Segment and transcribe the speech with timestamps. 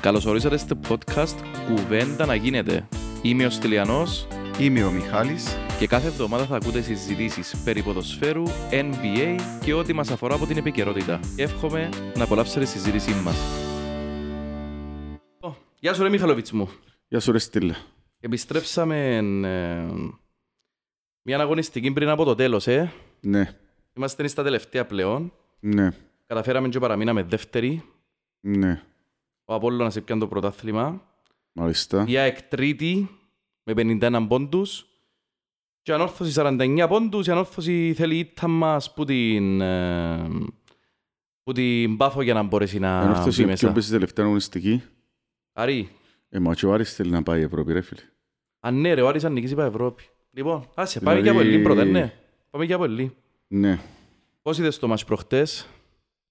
[0.00, 1.34] Καλώς ορίσατε στο podcast
[1.66, 2.88] «Κουβέντα να γίνεται».
[3.22, 4.26] Είμαι ο Στυλιανός
[4.60, 5.56] Είμαι ο Μιχάλης.
[5.78, 10.56] και κάθε εβδομάδα θα ακούτε συζητήσεις περί ποδοσφαίρου, NBA και ό,τι μας αφορά από την
[10.56, 11.20] επικαιρότητα.
[11.36, 13.36] Εύχομαι να απολαύσετε τη συζήτησή μας.
[15.40, 16.68] Ω, Γεια σου ρε Μιχαλοβίτς μου.
[17.08, 17.76] Γεια σου ρε Στήλα.
[18.20, 19.86] Επιστρέψαμε ε,
[21.22, 22.92] μια αγωνιστική πριν από το τέλος, ε.
[23.20, 23.54] Ναι,
[23.96, 25.32] Είμαστε στα τελευταία πλέον.
[25.60, 25.88] ναι,
[26.26, 27.82] Καταφέραμε και παραμείναμε δεύτεροι.
[28.40, 28.82] ναι.
[29.50, 31.02] Ο Απόλλωνας έπιανε το πρωτάθλημα.
[31.52, 32.04] Μάλιστα.
[32.08, 33.08] Η ΑΕΚ τρίτη
[33.62, 34.86] με 51 πόντους.
[35.82, 37.26] Και η ανόρθωση 49 πόντους.
[37.26, 40.28] Η ανόρθωση θέλει η ήττα μας που την, ε,
[41.42, 43.66] που την Πάφο για να μπορέσει να Αν αυτό μπει είναι μέσα.
[43.66, 44.82] ποιο πέσει τελευταία αγωνιστική,
[45.52, 45.88] Άρη,
[46.28, 48.00] ε, μα και ο Άρης θέλει να πάει Ευρώπη ρε φίλε.
[48.60, 50.02] αν ναι ρε, ο Άρης αν νικήσει πάει Ευρώπη.
[50.30, 52.12] Λοιπόν, άσε, πάμε Δηλαδή- και από Ελλήν πρώτα, ναι.
[52.50, 53.10] Πάμε και από Ελλήν.
[53.48, 53.78] Ναι.
[54.42, 55.66] Πώς είδες το μάτς προχτές;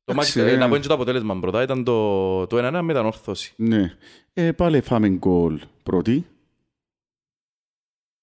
[0.08, 0.58] Το μάτς, Εντάξει, ε, ε.
[0.60, 3.54] να πω και το αποτέλεσμα πρώτα, ήταν το, το 1-1 με την ανόρθωση.
[3.58, 3.98] Ναι.
[4.34, 6.28] Ε, πάλι φάμε γκολ πρώτη.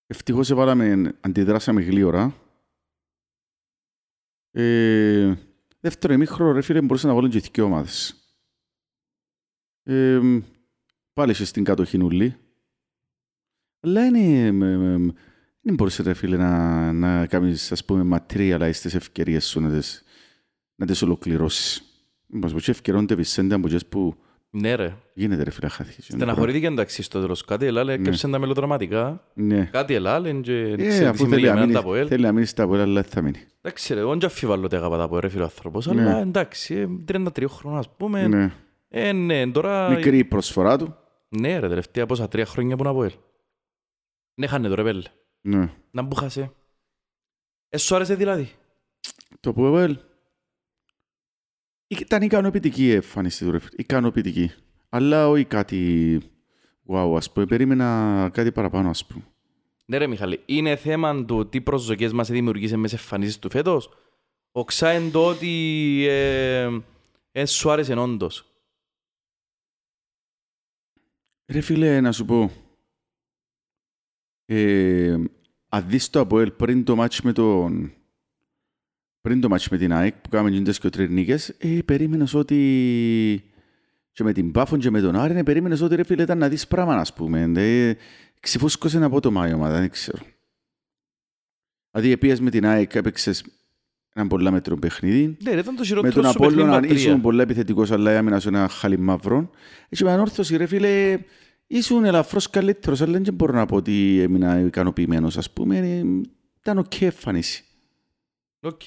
[0.06, 2.34] Ευτυχώς έβαλαμε, αντιδράσαμε γλύωρα.
[4.50, 5.34] Ε,
[5.80, 8.14] δεύτερο ημίχρονο ρε φίλε μπορούσαν να βάλουν και οι δυο ομάδες.
[9.82, 10.20] Ε,
[11.12, 12.36] πάλι είσαι στην κατοχή νουλή.
[13.80, 15.14] Αλλά είναι, με- με-
[15.60, 20.03] δεν μπορούσε ρε φίλε να, να κάνεις ας πούμε materialize τις ευκαιρίες σου να τις,
[20.74, 21.82] να τις ολοκληρώσεις.
[22.26, 24.14] Μας πω και ευκαιρώνται Βισέντε από τις που
[24.50, 24.96] Ναι ρε.
[25.14, 26.02] γίνεται ρε φίλε χάθηκε.
[26.02, 27.44] Στεναχωρήθηκε εντάξει στο τέλος.
[27.44, 29.24] Κάτι ελάλε, έκρυψε τα μελοδραματικά.
[29.34, 29.64] Ναι.
[29.64, 32.06] Κάτι ελάλε και Ε, τη αφού σημερινή θέλει να μέρα μείνει, τα ΑΠΟΕΛ.
[32.08, 33.38] θέλει να μείνει στα ΑΠΟΕΛ, αλλά δεν θα μείνει.
[33.60, 36.02] Εντάξει ρε, εγώ δεν αφιβάλλω ότι αγαπά τα ΑΠΟΕΛ ρε φίλε ο άνθρωπος, Ναι.
[36.02, 38.26] αλλά εντάξει, ε, 33 χρόνια ας πούμε.
[38.26, 38.52] Ναι.
[38.88, 39.88] Ε, ναι, τώρα...
[39.90, 40.96] Μικρή η προσφορά του.
[41.28, 43.12] Ναι ρε, τελευταία πόσα, τρία χρόνια που είναι ΑΠΟΕΛ.
[44.34, 45.02] Ναι, χάνε το ρε πέλε.
[45.40, 45.70] Ναι.
[45.90, 46.52] Να μου χάσε.
[47.68, 48.50] Ε, σου άρεσε δηλαδή;
[49.40, 49.96] Το ΑΠΟΕΛ
[52.00, 53.76] ήταν ικανοποιητική η εμφάνιση του ρε φίλε.
[53.76, 54.50] Ικανοποιητική.
[54.88, 56.20] Αλλά όχι κάτι
[56.86, 57.46] wow, ας πούμε.
[57.46, 59.24] Περίμενα κάτι παραπάνω, ας πούμε.
[59.86, 63.90] Ναι ρε Μιχαλή, είναι θέμα του τι προσδοκίες μας δημιουργήσε μέσα σε εμφανίσεις του φέτος.
[64.52, 66.80] Οξά εν το ότι ε,
[67.32, 68.48] ε, σου άρεσε όντως.
[71.46, 72.50] Ρε φίλε, να σου πω.
[74.44, 75.16] Ε,
[75.68, 77.92] αν δεις το ΑΠΟΕΛ πριν το μάτς με τον...
[79.24, 83.44] Πριν το μάτς με την ΑΕΚ που κάναμε γίνοντες και τρεις νίκες, ε, περίμενες ότι...
[84.12, 86.48] Και με την Πάφον και με τον Άρη, ε, περίμενες ότι ρε φίλε ήταν να
[86.48, 87.52] δεις πράγμα, ας πούμε.
[87.56, 87.94] Ε,
[88.40, 90.18] ξεφούσκωσε ένα απότομα η ομάδα, δεν ξέρω.
[91.90, 93.44] Δηλαδή, επίες με την ΑΕΚ, έπαιξες
[94.14, 95.36] ένα πολλά μέτριο παιχνίδι.
[95.42, 96.96] Ναι ρε, ήταν το Με χειρότερο τον σου παιχνίδι Απόλλωνα πατρία.
[96.96, 99.50] ήσουν πολλά επιθετικός, αλλά η άμυνα σου είναι ένα χάλι μαύρο.
[99.88, 101.18] Έτσι με Ανόρθωση, ρε φίλε,
[101.66, 105.78] ήσουν ελαφρώς καλύτερος, αλλά δεν μπορώ να πω ότι έμεινα ικανοποιημένος, ας πούμε.
[105.78, 106.04] Ε,
[106.60, 107.64] Ήταν οκ εμφανίση.
[108.64, 108.82] Οκ.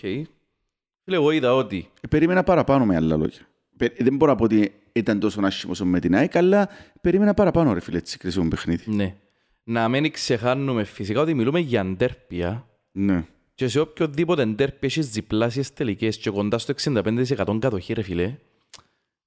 [1.03, 3.39] Φίλε, εγώ είδα ότι Ε, Περίμενα παραπάνω με άλλα λόγια.
[3.77, 6.69] Πε- Δεν μπορώ να πω ότι ήταν τόσο άσχημο όσο με την ΑΕΚ, αλλά
[7.01, 8.83] περίμενα παραπάνω, ρε φίλε, έτσι κρίσιμο παιχνίδι.
[8.91, 9.16] ναι,
[9.63, 13.25] να μην ξεχάνουμε φυσικά ότι μιλούμε για ντέρπια Ναι.
[13.53, 18.37] και σε οποιοδήποτε ντέρπι έχεις διπλάσιες τελικές και κοντά στο 65% κατοχή ρε φίλε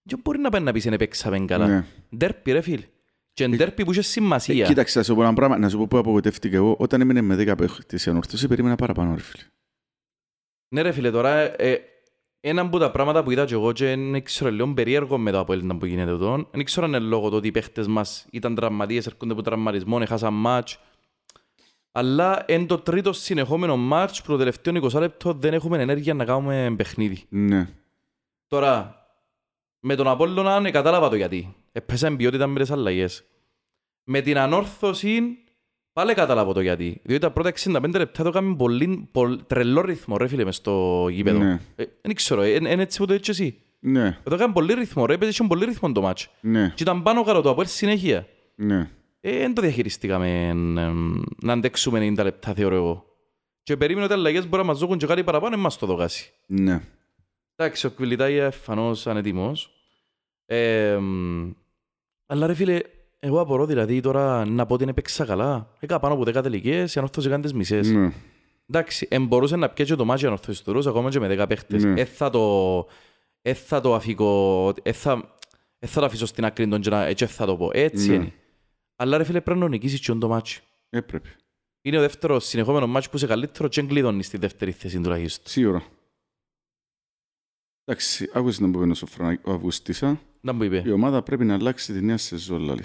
[0.03, 1.67] δεν μπορεί να πάει να πεις είναι παίξαμε καλά.
[1.67, 1.85] Ναι.
[2.17, 2.85] Ντέρπι ρε φίλε.
[3.33, 4.67] Και ντέρπι που είχε Ε, σημασία.
[4.67, 6.77] κοίταξε, να σου πω ένα πράγμα, να σου πω που απογοητεύτηκα εγώ.
[6.79, 9.43] Όταν έμεινε με 10 παίχτες η ανόρθωση, περίμενα παραπάνω, ρε φίλε.
[10.73, 11.81] Ναι ρε φίλε, τώρα ε,
[12.41, 15.53] ένα από τα πράγματα που είδα και εγώ και δεν ξέρω λίγο περίεργο μετά από
[15.53, 16.49] Έλληνα που γίνεται εδώ.
[16.51, 19.99] Δεν ξέρω αν είναι λόγω του ότι οι παίχτες μας ήταν τραυματίες, έρχονται από τραυματισμό,
[20.01, 20.79] έχασαν μάτς.
[21.93, 26.25] Αλλά εν το τρίτο συνεχόμενο μάτς, που το τελευταίο 20 λεπτό δεν έχουμε ενέργεια να
[26.25, 27.25] κάνουμε παιχνίδι.
[27.29, 27.69] Ναι.
[28.47, 29.05] Τώρα,
[29.81, 31.55] με τον Απόλλωνα ναι, κατάλαβα το γιατί.
[31.73, 33.25] Έπεσαν ποιότητα με τις αλλαγές.
[34.05, 35.39] Με την ανόρθωση
[35.93, 37.01] πάλι κατάλαβα το γιατί.
[37.03, 41.07] Διότι τα πρώτα 65 λεπτά το έκαμε πολύ, πολύ τρελό ρυθμό ρε φίλε μες στο
[41.11, 41.39] γήπεδο.
[41.39, 41.61] Ναι.
[41.77, 43.57] Ε, δεν ξέρω, είναι έτσι που το έτσι εσύ.
[43.81, 44.19] Ναι.
[44.23, 46.31] Το έκαμε πολύ ρυθμό ρε, έπαιζε πολύ ρυθμό το μάτς.
[46.41, 46.73] Ναι.
[46.75, 48.27] Και ήταν πάνω κάτω το Απόλλ συνέχεια.
[48.55, 48.91] Ναι.
[49.21, 53.05] Ε, δεν το διαχειριστήκαμε εμ, να αντέξουμε 90 λεπτά θεωρώ εγώ.
[53.63, 55.87] Και περίμενα ότι οι αλλαγές μπορεί να μας δώσουν και κάτι παραπάνω, δεν μας το
[55.87, 56.33] δοκάσει.
[56.47, 56.81] Ναι.
[57.57, 59.71] Εντάξει, ο Κβιλιτάια εφανώς ανετοιμός.
[60.47, 61.51] Ε, μ,
[62.27, 62.81] αλλά ρε φίλε,
[63.23, 65.75] εγώ απορώ δηλαδή τώρα να πω ότι είναι παίξα καλά.
[65.81, 67.91] Έκανα πάνω από 10 τελικές, η ανόρθωση έκανε τις μισές.
[67.91, 68.13] Ναι.
[68.69, 71.49] Εντάξει, εν μπορούσε να πιέσει το μάτσο η ανόρθωση του Ρούς, ακόμα και με 10
[71.49, 71.85] παίχτες.
[71.85, 72.01] Ναι.
[72.01, 72.87] Ε, θα το...
[73.43, 74.73] Ε, θα το αφήκω...
[74.83, 75.35] Ε, θα...
[75.79, 77.05] Ε, θα το αφήσω στην άκρη των και να...
[77.05, 77.71] Έτσι θα το πω.
[77.73, 78.15] Έτσι Ναι.
[78.15, 78.33] είναι.
[78.97, 80.61] Αλλά ρε φίλε, πρέπει να νικήσεις και το μάτσο.
[80.91, 81.29] Έπρεπε.
[81.83, 85.45] Είναι ο δεύτερος συνεχόμενο μάτσο που είσαι καλύτερο και εγκλειδώνεις στη δεύτερη θέση τουλάχιστον.
[85.47, 85.83] Σίγουρα.
[87.85, 90.21] Εντάξει, άκουσε να πούμε ο Σοφρανάκη, ο Αυγουστίσα.
[90.41, 90.83] Να μου είπε.
[90.87, 92.85] Η ομάδα πρέπει να αλλάξει τη νέα σεζόν, λάλη.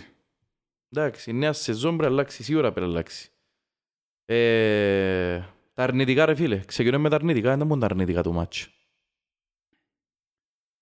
[0.90, 3.30] Εντάξει, η νέα σεζόν πρέπει να αλλάξει, σίγουρα πρέπει να αλλάξει.
[4.26, 5.40] Ε,
[5.74, 8.70] τα αρνητικά ρε φίλε, ξεκινούμε με τα αρνητικά, δεν μόνο τα αρνητικά του μάτσου.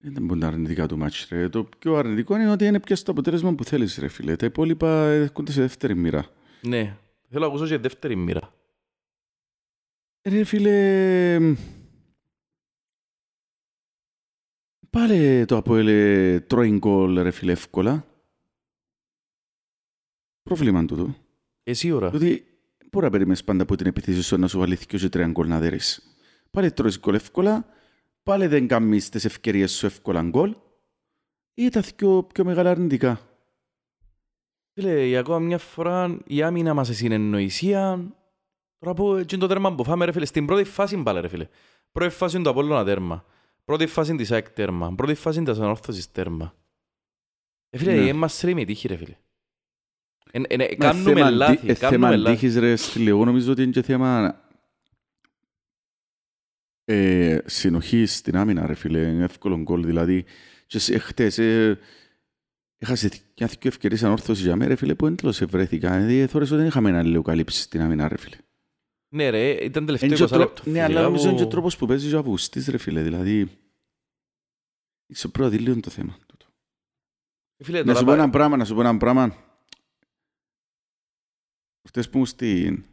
[0.06, 1.50] Δεν μπορεί τα αρνητικά του μάτς, ρε.
[1.50, 4.36] Το πιο αρνητικό είναι ότι είναι πια στο αποτέλεσμα που θέλεις, ρε φίλε.
[4.36, 6.26] Τα υπόλοιπα έρχονται σε δεύτερη μοίρα.
[6.62, 6.98] Ναι,
[7.30, 8.54] θέλω να ακούσω και δεύτερη μοίρα.
[10.30, 11.56] Ρε φίλε...
[14.90, 18.06] Πάλι το Αποέλ ε, τρώει γκολ, ρε φίλε, εύκολα.
[20.44, 21.16] Πρόβλημα τούτο.
[21.64, 22.08] Εσύ ώρα.
[22.08, 22.46] Ότι
[22.92, 25.48] μπορεί να περιμένεις πάντα από την επιθέση σου να σου βάλει και και τρία γκολ
[25.48, 26.18] να δέρεις.
[26.52, 27.66] Πάλι τρώεις γκολ εύκολα,
[28.24, 30.56] πάλι δεν κάνεις τις ευκαιρίες σου εύκολα γκολ
[31.54, 33.20] ή τα πιο, πιο μεγάλα αρνητικά.
[34.74, 38.14] Φίλε, για ακόμα μια φορά η άμυνα μας σε συνεννοησία.
[38.78, 41.48] Τώρα που έτσι το τέρμα που φάμε ρε φίλε, στην πρώτη φάση πάλι ρε φίλε.
[41.92, 43.26] Πρώτη φάση είναι το Απόλλωνα τέρμα.
[43.66, 44.96] Πρώτη φάση της ΑΕΚ τέρμα.
[44.96, 46.56] Πρώτη φάση της ανόρθωσης τέρμα.
[47.70, 48.02] Ε, φίλε, Ναι.
[48.02, 48.14] ναι.
[48.14, 49.18] μας ρίμει τύχη ρε φίλε.
[50.36, 52.30] Ε, ε, ε, Μα κάνουμε θέμα λάθη, αντί- ε, κάνουμε θέμα λάθη.
[52.30, 53.10] αντίχης, ρε, στήλε.
[53.10, 54.42] Εγώ νομίζω ότι είναι και θέμα
[56.86, 59.00] ε, συνοχής στην άμυνα, ρε φίλε.
[59.00, 60.26] Είναι εύκολο γκολ, δηλαδή.
[60.68, 61.80] Και σε- χτες, ε,
[62.78, 63.10] έχασε
[63.40, 65.98] μια δυο ευκαιρίες ανόρθωση για μένα, ρε φίλε, που έντλος βρέθηκα.
[65.98, 68.36] Δηλαδή, θωρείς ότι δεν είχαμε ένα λίγο καλύψη στην άμυνα, ρε φίλε.
[69.10, 70.62] Ναι ρε, ήταν τελευταίο Εν και ο 20 τρό- λεπτό.
[70.66, 73.02] Ναι, φίλε, αλλά νομίζω είναι και ο κάπου- τρόπος που παίζεις ο Αβουστής, ρε φίλε.
[73.02, 73.48] Δηλαδή,
[75.06, 76.18] είσαι πρώτη λίγο το θέμα.
[76.28, 76.46] τούτο.
[77.64, 79.36] Φίλε, Να τώρα σου πω πά- ένα πράγμα, να σου πω ένα πράγμα.
[81.88, 82.84] Χτες που ήμουν στην...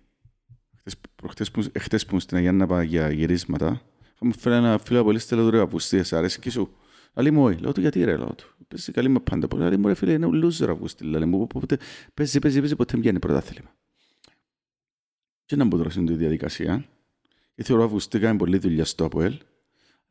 [0.79, 3.83] χτες- προχτές που, εχτες που ήμουν στην Αγιάννα πάω για γυρίσματα,
[4.15, 6.75] είχαμε φέρει ένα φίλο από λίστα, λέω του ρε Αυγουστίας, αρέσει και σου;
[7.15, 7.59] Λέει μου, όχι.
[7.59, 8.55] λέω του γιατί ρε, λέω του.
[8.69, 9.49] Παίζει καλή με πάντα.
[9.57, 11.05] Λέει μου ρε φίλε, είναι ο loser Αυγουστή.
[11.05, 11.79] Λέει μου, οπότε
[12.15, 13.75] παίζει, παίζει, παίζει, ποτέ μην πιάνει πρωτάθλημα.
[15.45, 16.85] Και να μπω τώρα στην διαδικασία.
[17.55, 19.39] Και θεωρώ Αυγουστή κάνει πολλή δουλειά στο ΑΠΟΕΛ.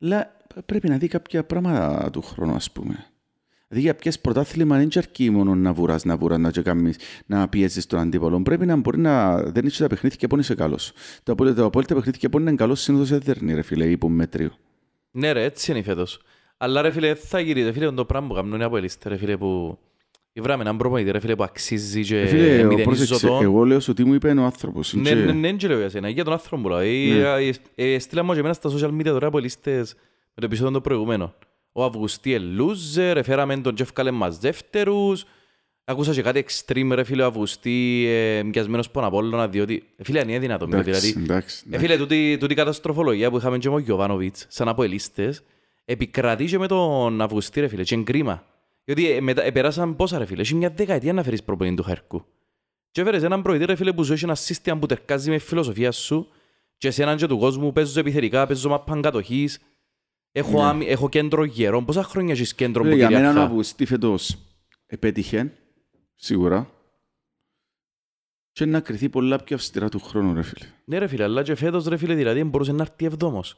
[0.00, 0.36] Αλλά
[0.66, 3.06] πρέπει να δει κάποια πράγματα του χρόνου, ας πούμε.
[3.72, 6.96] Δηλαδή για ποιες πρωτάθλημα δεν αρκεί μόνο να βουράς, να βουράς, να, και κάνεις,
[7.26, 8.42] να πιέζεις τον αντίπαλο.
[8.42, 10.92] Πρέπει να μπορεί να δεν είσαι τα παιχνίδια και πόνοι είσαι καλός.
[11.22, 14.50] Τα απόλυτα, τα απόλυτα παιχνίδια και πόνοι είναι καλός συνήθως δεν δέρνει ρε φίλε, υπομέτριο.
[15.10, 16.20] Ναι ρε, έτσι είναι φέτος.
[16.56, 17.66] Αλλά ρε φίλε, δεν θα γυρίσει.
[17.66, 19.78] Ρε φίλε, το πράγμα που κάνουν οι Αποελίστε, ρε φίλε, που...
[20.40, 23.42] Βράμε έναν προπονητή, ρε φίλε, που αξίζει και Ε, φίλε, εγώ, μηδενίζω πρόσεξε, τον.
[23.42, 24.94] εγώ λέω σου τι μου είπε ο άνθρωπος.
[24.94, 26.78] Ναι, και- ναι, ναι, δεν λέω για σένα, για τον άνθρωπο που λέω.
[26.78, 27.48] Ε, Ναι.
[27.74, 29.94] ε, ε, Στείλα μου και εμένα στα social media τώρα Αποελίστες
[30.34, 31.34] με το επεισόδιο το προηγούμενο.
[31.72, 35.24] Ο Αυγουστή loser, εφέραμε τον και έφκαλε μας δεύτερους.
[35.84, 39.82] Ακούσας και κάτι extreme ρε φίλε ο Αυγουστή, ε, μοιασμένος πον Απόλλωνα, διότι...
[39.96, 41.22] Ε, Φίλε, αν είναι δυνατόν, Εντάξει, δηλαδή...
[41.22, 41.86] εντάξει, Ε, εντάξει.
[41.86, 45.42] φίλε, τούτη, τούτη καταστροφολογία που είχαμε και με τον Γιωβάνοβιτς, σαν αποελίστες,
[45.84, 48.44] επικρατεί και με τον Αυγουστή, ρε φίλε, και είναι κρίμα.
[48.84, 51.82] Διότι ε, μετά, ε, περάσαν πόσα, ρε φίλε, έχει μια δεκαετία να φέρεις προπονητή του
[51.82, 52.24] Χαρκού.
[52.90, 55.42] Και έφερες έναν προηγητή, ρε φίλε, που σου έχει ένα σύστημα που τερκάζει με τη
[55.44, 56.28] φιλοσοφία σου
[56.76, 59.58] και σε έναν και του κόσμου παίζω επιθετικά, παίζω μάπαν κατοχής,
[60.32, 60.62] έχω, Ναι.
[60.68, 61.84] άμυ, έχω κέντρο γερών.
[61.84, 63.50] Πόσα χρόνια έχεις κέντρο που Φίλε, Για μένα ο κυριαρχά.
[63.50, 64.36] Αυγουστή φέτος
[64.86, 65.52] επέτυχε,
[66.14, 66.70] σίγουρα.
[68.52, 70.66] Και να κριθεί πολλά πιο αυστηρά του χρόνου, ρε φίλε.
[70.84, 73.56] Ναι ρε φίλε, αλλά και φέτος ρε φίλε, δηλαδή μπορούσε να έρθει εβδόμος.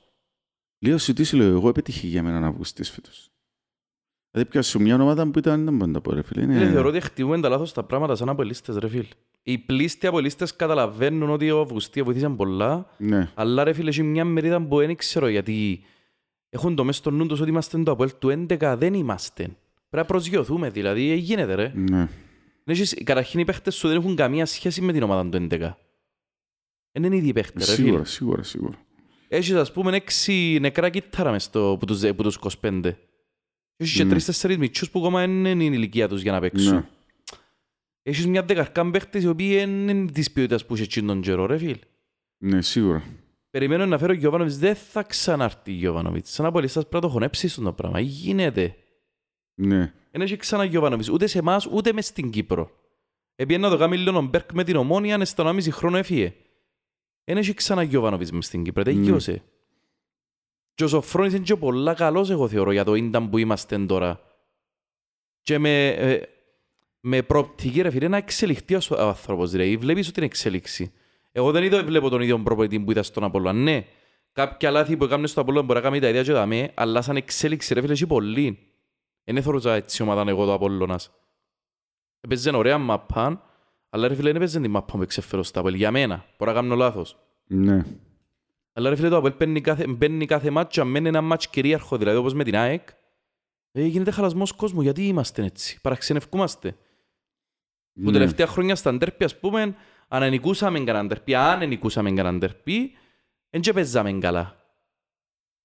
[0.80, 3.30] Λέω σου τι σου λέω, εγώ επέτυχε για μένα ο Αυγουστής φέτος.
[4.30, 6.40] Δηλαδή πια σου μια ομάδα που ήταν, δεν μπορώ να τα πω ρε φίλε.
[6.46, 6.70] Φίλε, Είναι...
[6.72, 9.08] θεωρώ ότι χτυπούμε τα λάθος τα πράγματα σαν απολύστες ρε φίλε.
[9.42, 13.30] Οι πλήστοι απολύστες καταλαβαίνουν ότι ο Αυγουστία βοηθήσαν πολλά, Ναι.
[13.34, 15.84] αλλά ρε φίλε έχει μια μερίδα που δεν ξέρω γιατί
[16.54, 19.42] έχουν το μέσα στο νου τους ότι είμαστε το Αποέλ του 11, δεν είμαστε.
[19.42, 19.56] Πρέπει
[19.90, 21.72] να προσγειωθούμε δηλαδή, ε, γίνεται ρε.
[21.74, 22.08] Ναι.
[22.64, 25.76] Έχεις, καταρχήν οι παίχτες σου δεν έχουν καμία σχέση με την ομάδα του 11.
[26.92, 27.84] Δεν είναι ήδη οι παίχτες ρε φίλε.
[27.86, 28.78] Σίγουρα, σίγουρα, σίγουρα.
[29.28, 32.96] Έχεις ας πούμε έξι νεκρά κύτταρα μες στο, που, τους, που τους 25.
[33.76, 34.10] Έχεις και Ναι.
[34.10, 36.74] τρεις-τέσσερις μητσούς που ακόμα δεν είναι η ηλικία τους για να παίξουν.
[36.74, 36.84] Ναι.
[38.02, 41.46] Έχεις μια δεκαρκά παίχτες οι οποίοι δεν είναι της ποιότητας που είχε εκείνον τον καιρό,
[41.46, 41.78] ρε φίλ.
[42.38, 43.02] Ναι, σίγουρα.
[43.52, 46.30] Περιμένω να φέρω ο Γιωβάνοβιτς, δεν θα ξανάρθει ο Γιωβάνοβιτς.
[46.30, 48.00] Σαν απολύστας πρέπει να το χωνέψεις στον το πράγμα.
[48.00, 48.76] Γίνεται.
[49.54, 49.92] Ναι.
[50.10, 52.70] Δεν έχει ξανά Γιωβάνοβιτς, ούτε σε εμάς, ούτε μες στην Κύπρο.
[53.34, 56.34] Επειδή να το κάνει λίγο ο Μπέρκ με την ομόνια, είναι στον άμιση χρόνο έφυγε.
[57.24, 59.42] Δεν έχει ξανά Γιωβάνοβιτς μες στην Κύπρο, τελειώσε.
[60.74, 64.20] Και ο Σοφρόνης είναι και πολλά καλός, εγώ θεωρώ, για το ίνταν που είμαστε τώρα.
[65.40, 66.22] Και με, ε,
[67.00, 69.76] με προοπτική, ρε φίλε, να εξελιχθεί ο σ- ο άνθρωπος, δηλαδή.
[69.76, 70.92] Βλέπεις ότι είναι εξέλιξη.
[71.32, 73.52] Εγώ δεν είδα, βλέπω τον ίδιο προπονητή που είδα στον Απόλλωνα.
[73.58, 73.84] Ναι,
[74.32, 77.16] κάποια λάθη που έκαμε στον Απόλλωνα μπορεί να κάνει τα ίδια και δαμέ, αλλά σαν
[77.16, 78.58] εξέλιξη, ρε φίλε, έχει πολύ.
[79.24, 81.10] Δεν έθωρωσα έτσι ομάδα εγώ το Απόλλωνας.
[82.20, 83.42] Έπαιζε ωραία μαπά,
[83.90, 85.76] αλλά ρε φίλε δεν έπαιζε την μαπά που εξέφερω στα Απόλλη.
[85.76, 87.18] Για μένα, μπορεί να κάνω λάθος.
[87.46, 87.84] Ναι.
[88.72, 91.96] Αλλά ρε φίλε το Απόλλη μπαίνει κάθε, μπαίνει κάθε μάτσο, αν μένει ένα μάτσο κυρίαρχο,
[91.96, 92.88] δηλαδή όπως με την ΑΕΚ,
[93.72, 94.80] ε, γίνεται χαλασμός κόσμου.
[94.80, 96.76] Γιατί είμαστε έτσι, παραξενευκούμαστε.
[97.92, 98.12] Που Ναι.
[98.12, 99.74] τελευταία χρόνια στα ντέρπι, ας πούμε,
[100.14, 102.92] αν ενικούσαμε κανέναν ντέρπι, αν ενικούσαμε κανέναν ντέρπι,
[103.50, 104.56] δεν και παίζαμε καλά.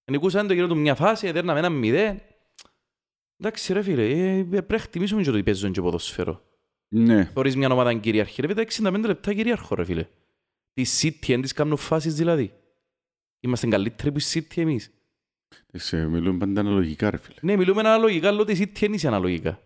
[0.03, 2.21] Ενικούσαμε το γύρω του μια φάση, έδερναμε ένα μηδέν.
[3.37, 6.41] Εντάξει ρε φίλε, ε, ε, πρέπει να χτιμήσουμε και το ότι παίζουν και ποδοσφαίρο.
[6.87, 7.31] Ναι.
[7.33, 8.41] Χωρίς μια ομάδα κυρίαρχη.
[8.41, 10.07] Ρε φίλε, 65 λεπτά κυρίαρχο ρε φίλε.
[10.73, 12.53] Τη City, δεν τις κάνουν φάσεις δηλαδή.
[13.39, 14.91] Είμαστε καλύτεροι που η City εμείς.
[15.67, 17.37] Εντάξει, μιλούμε πάντα αναλογικά, ρε φίλε.
[17.41, 19.61] Ναι, μιλούμε αναλογικά, αλλά ότι η City είναι είσαι αναλογικά.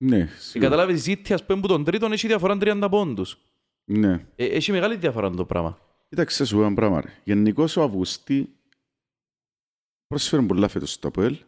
[0.00, 0.70] Ναι, Και σίγουρα.
[0.70, 3.38] καταλάβεις, η City, ας πούμε, που τον τρίτον έχει διαφορά 30 πόντους.
[3.84, 4.26] Ναι.
[4.36, 5.78] Ε, έχει μεγάλη διαφορά το πράγμα.
[6.08, 7.00] Κοίταξε, σου πω ένα πράγμα.
[7.00, 7.12] Ρε.
[7.24, 8.56] Γενικώς ο Αυγουστή
[10.06, 11.38] πρόσφερε πολλά φέτος στο ΑΠΟΕΛ.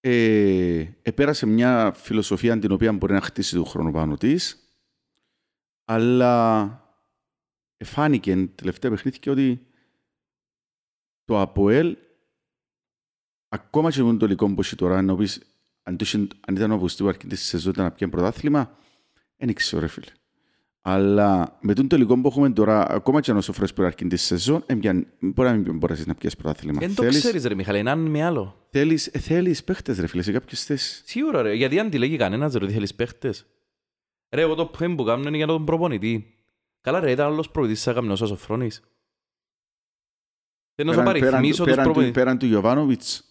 [0.00, 4.68] Ε, επέρασε μια φιλοσοφία την οποία μπορεί να χτίσει του χρόνου πάνω της,
[5.84, 6.68] αλλά
[7.84, 9.66] φάνηκε τελευταία παιχνίδια ότι
[11.24, 11.96] το ΑΠΟΕΛ
[13.48, 15.53] ακόμα και με τον τελικό που έχει τώρα, να πεις,
[15.86, 18.76] αν, το είχε- αν ήταν ο Αυγουστή που αρχίζει τη σεζόν ήταν να πιάνει πρωτάθλημα,
[19.36, 20.06] δεν ξέρω ρε φίλε.
[20.86, 24.16] Αλλά με τον τελικό που έχουμε τώρα, ακόμα και αν ο Σοφρές που αρχίζει τη
[24.16, 26.78] σεζόν, έμπιαν- μπορεί να μην μπορέσεις να πιάσεις πρωτάθλημα.
[26.80, 28.66] Δεν το Θέλεις- ξέρεις ρε Μιχαλή, έναν με άλλο.
[28.70, 31.02] Θέλεις, ε, θέλεις παίχτες ρε φίλε σε κάποιες θέσεις.
[31.06, 33.46] Σίγουρα ρε, γιατί αν τη λέγει κανένας ρε ότι θέλεις παίχτες.
[34.30, 36.34] Ρε, εγώ το point που κάνω είναι για τον προπονητή.
[36.80, 38.82] Καλά ρε, ήταν άλλος προπονητής σαν καμνός ο Σοφρόνης.
[40.74, 42.22] Θέλω να σου Πέραν- πέραν παριθμίσω του- τους πέραν του- προπονητές.
[42.22, 43.24] Πέραν του Γιωβάνοβιτς,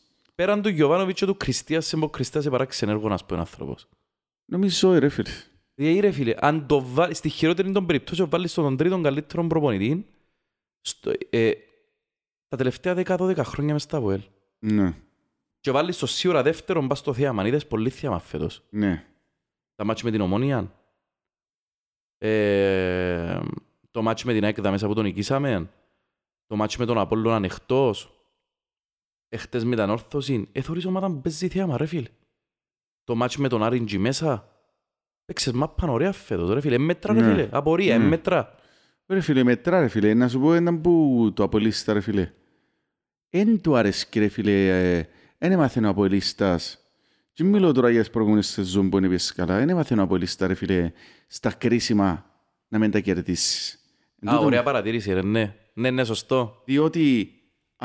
[0.43, 3.88] Πέραν του Γιωβάνοβιτς και του Κριστίας, σε Κριστίας σε παράξενεργό να πούμε άνθρωπος.
[4.45, 5.29] νομίζω ε, ρε φίλε.
[5.73, 10.05] Δηλαδή ρε φίλε, αν το βάλεις, στη χειρότερη των περιπτώσεων βάλεις τον τρίτον καλύτερο προπονητή,
[10.81, 11.51] στο, ε,
[12.47, 14.21] τα τελευταία 10-12 χρόνια μες στα ΒΟΕΛ.
[14.59, 14.93] Ναι,
[15.59, 17.47] Και βάλεις το σίγουρα δεύτερον πας στο θέαμα.
[17.47, 18.63] Είδες πολύ θέαμα φέτος.
[18.69, 19.05] ναι.
[19.75, 20.71] Τα μάτια με την Ομόνια.
[22.17, 23.39] Ε,
[23.91, 25.69] το μάτια με την Έκδα μέσα που τον νικήσαμε.
[26.47, 28.13] Το μάτια με τον Απόλλωνα ανοιχτός.
[29.33, 30.47] Εχτες με την Ανόρθωση.
[30.51, 32.07] Ε, θωρείς ομάδα που παίζει θέαμα ρε φίλε.
[33.03, 34.47] Το μάτια με τον Άριντζι μέσα.
[35.25, 36.75] Παίξες μάπαν ωραία φέτος ρε φίλε.
[36.75, 37.29] Ε, Μέτρα ρε Ναι.
[37.31, 37.47] φίλε.
[37.51, 38.05] Απορία, ε, Ναι.
[38.07, 38.55] μέτρα.
[39.07, 40.13] Ρε φίλε, μετρά ρε φίλε.
[40.13, 42.31] Να σου πω έναν που το απολύστα ρε φίλε.
[43.29, 44.67] Εν του αρέσκει ρε φίλε.
[44.97, 46.77] ε, Εν έμαθαινε ο απολύστας.
[47.33, 49.57] Και μιλώ τώρα για τις προηγούμενες σεζόν που είναι πιες καλά.
[49.57, 50.91] Εν έμαθαινε ο απολύστας ρε φίλε.
[51.27, 52.25] Στα κρίσιμα
[52.67, 53.79] να μην τα κερδίσεις.
[54.21, 55.55] Εν Α, τούτον- ωραία παρατήρηση ρε, ναι.
[55.73, 56.61] Ναι, ναι, σωστό.
[56.65, 57.31] Διότι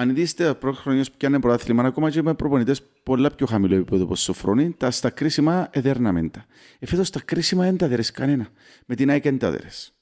[0.00, 4.04] αν δείτε πρώτα χρόνια που πιάνε πρωτάθλημα, ακόμα και με προπονητές πολλά πιο χαμηλό επίπεδο
[4.04, 6.46] όπως Σοφρόνη, τα στα κρίσιμα εδέρναμε τα.
[6.78, 8.48] Ε, φέτος στα κρίσιμα δεν τα δέρες κανένα.
[8.86, 9.92] Με την ΑΕΚ δεν τα δέρες.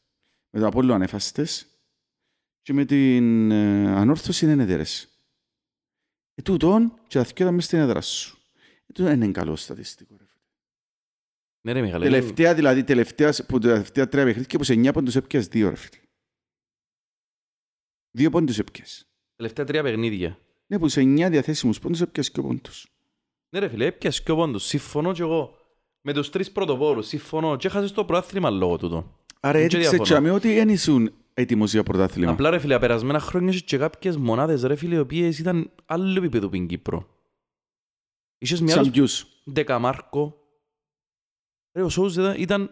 [0.51, 1.67] Με το Απόλλω ανέφαστες
[2.63, 5.09] και με την ε, ανόρθωση δεν έδερες.
[6.35, 8.39] Ε, τούτον και τα θυκιότα μες στην έδρα σου.
[8.87, 10.17] Ε, τούτο δεν είναι καλό στατιστικό.
[10.19, 10.25] Ρε.
[10.25, 10.43] φίλε.
[11.61, 12.05] Ναι ρε Μιχαλή.
[12.05, 15.77] Τελευταία, δηλαδή, τελευταία, που τα τελευταία τρία παιχνίδια που σε 9 πόντους έπιας δύο, ρε
[15.77, 16.01] φίλε.
[18.11, 19.07] Δύο πόντους έπιας.
[19.37, 20.39] Τελευταία τρία παιχνίδια.
[20.67, 22.87] Ναι, που σε 9 διαθέσιμους πόντους έπιας και ο πόντους.
[23.49, 24.65] Ναι ρε φίλε, έπιασε και ο πόντος.
[24.65, 25.59] Συμφωνώ κι εγώ.
[26.01, 27.07] Με τους τρεις πρωτοπόρους.
[27.07, 27.57] Συμφωνώ.
[27.57, 29.15] Και έχασες το πρωτάθλημα λόγω τούτο.
[29.41, 30.03] Άρα Δεν και έδειξε διαφωνώ.
[30.03, 32.31] τσάμε ότι δεν ήσουν έτοιμος για πρωτάθλημα.
[32.31, 35.71] Απλά ρε φίλε, τα περασμένα χρόνια είχες και κάποιες μονάδες ρε φίλε, οι οποίες ήταν
[35.87, 37.09] άλλο επίπεδο που είναι Κύπρο.
[38.39, 39.27] Είχες μια Σαν άλλους ποιους.
[39.45, 40.41] Δεκαμάρκο.
[41.73, 42.71] Ρε, ο Σόους ήταν, ήταν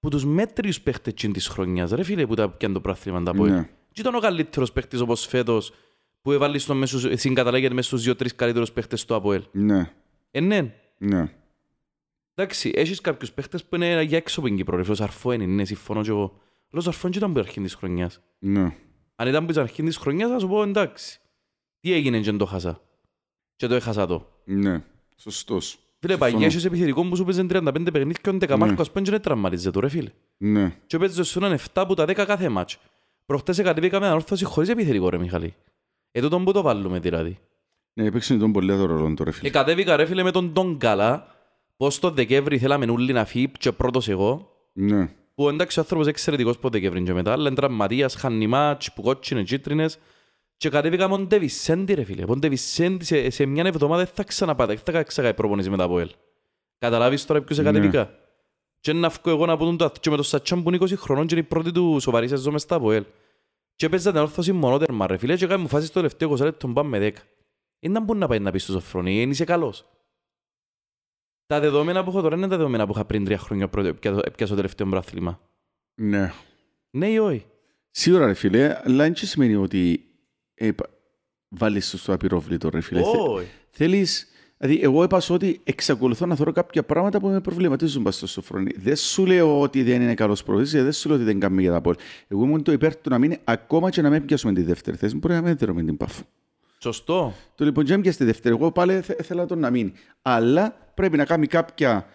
[0.00, 3.34] που τους μέτριους παίχτες τσιν της χρονιάς, ρε φίλε, που τα πιάνε το πράθλημα τα
[3.34, 3.50] πόη.
[3.50, 3.70] Ναι.
[3.92, 5.72] Και ήταν ο καλύτερος παίχτης όπως φέτος,
[6.22, 9.42] που έβαλε στον μέσο, συγκαταλέγεται μέσα στους δύο-τρεις καλύτερους παίχτες του ΑΠΟΕΛ.
[9.52, 9.92] Ναι,
[10.30, 10.74] Ε, ναι.
[10.98, 11.32] ναι.
[12.34, 15.32] Εντάξει, έχεις κάποιους παίχτες που είναι για έξω από την Κύπρο, ρε φίλε, ο Σαρφό
[15.32, 16.20] είναι, ναι, συμφωνώ και εγώ.
[16.70, 18.20] Αλλά ο Σαρφό δεν ήταν που αρχήν της χρονιάς.
[18.38, 18.76] Ναι.
[19.16, 21.20] Αν ήταν που ήταν αρχήν της χρονιάς, θα σου πω εντάξει.
[21.80, 22.80] Τι έγινε και δεν το χάσα.
[23.56, 24.26] Και το έχασα το.
[24.44, 24.82] Ναι.
[25.16, 25.78] Σωστός.
[25.98, 26.32] Φίλε, Συμφωνώ.
[26.32, 29.20] παγιά έχεις επιθετικό που σου παίζουν 35 παιχνίδια και ο Ντεκαμάρκος, ας πούμε, και δεν
[29.20, 30.10] τραυματίζεται του, ρε φίλε.
[30.36, 30.76] Ναι.
[30.86, 32.78] Και παίζεις σου έναν 7 από τα 10 κάθε μάτς.
[33.26, 35.54] Προχτές κατεβήκαμε ανόρθωση χωρίς επιθετικό ρε Μιχαλή.
[36.12, 37.38] Ε, τούτον που το βάλουμε δηλαδή.
[37.92, 39.50] Ναι, έπαιξε τον πολύ το ρόλο του, ρε Ε, φίλε.
[39.50, 41.26] κατέβηκα ρε φίλε με τον Τον Καλά,
[41.76, 44.50] πως το Δεκέμβρη θέλαμε όλοι να φύγει και πρώτος εγώ.
[44.72, 45.10] Ναι.
[45.34, 49.02] Που εντάξει ο άνθρωπος εξαιρετικός από Δεκέμβρη και μετά, αλλά είναι τραυματίας, χάνει μάτς, που
[49.02, 49.98] κότσινες, κίτρινες.
[50.56, 52.26] Και κατέβηκα Μοντε Βισέντη ρε φίλε.
[52.26, 55.98] Μοντε Βισέντη σε, σε μια εβδομάδα δεν θα ξαναπάτε, δεν θα ξανακάει προπονήσει μετά από
[55.98, 56.10] ελ.
[56.78, 57.64] Καταλάβεις τώρα ποιος Ναι.
[57.64, 58.10] κατέβηκα;
[58.80, 61.26] Και να βγω εγώ να πούν το και με το Σατσόν που είναι 20 χρονών
[61.26, 63.04] και είναι η πρώτη του σοβαρή σεζόν μες στα από ελ.
[63.80, 66.68] Και παίζα την όρθωση μονότερμα ρε φίλε και κάνει μου φάση στο τελευταίο 20 λεπτό
[66.68, 67.20] πάμε με 10.
[67.80, 69.86] Είναι να μπορεί να πάει να πεις στο Σοφρονί, είναι είσαι καλός.
[71.46, 74.20] Τα δεδομένα που έχω τώρα είναι τα δεδομένα που είχα πριν τρία χρόνια πρώτο έπιασα
[74.24, 75.40] έπιασα το τελευταίο μπράθλημα.
[76.00, 76.32] Ναι.
[76.90, 77.46] Ναι ή όχι;
[77.90, 80.04] Σίγουρα, ρε φίλε, αλλά δεν σημαίνει ότι
[80.54, 80.90] ε, πα-
[81.48, 83.02] βάλεις το στο απειρόβλητο, ρε φίλε.
[83.02, 83.48] Θε- Όχι.
[83.70, 84.29] Θέλεις,
[84.60, 88.26] δηλαδή εγώ είπα σου ότι εξακολουθώ να θεωρώ κάποια πράγματα που με προβληματίζουν πας στο
[88.26, 88.72] σοφρόνι.
[88.76, 91.72] Δεν σου λέω ότι δεν είναι καλός προπονητής, δεν σου λέω ότι δεν κάνει για
[91.72, 91.96] τα πόλη.
[92.28, 95.16] Εγώ ήμουν το υπέρ του να μείνει ακόμα και να μην πιάσουμε τη δεύτερη θέση.
[95.16, 96.22] Μπορεί να μην δέρουμε την πάφο.
[96.78, 97.34] Σωστό.
[97.54, 98.54] Το λοιπόν και έμπιασε τη δεύτερη.
[98.54, 99.92] Εγώ πάλι θε- θέλω τον να μείνει.
[100.22, 102.06] Αλλά πρέπει να κάνει κάποια.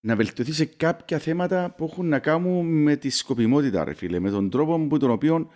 [0.00, 4.18] να βελτιωθεί σε κάποια θέματα που έχουν να κάνουν με τη σκοπιμότητα, ρε φίλε.
[4.18, 5.50] Με τον τρόπο που τον οποίο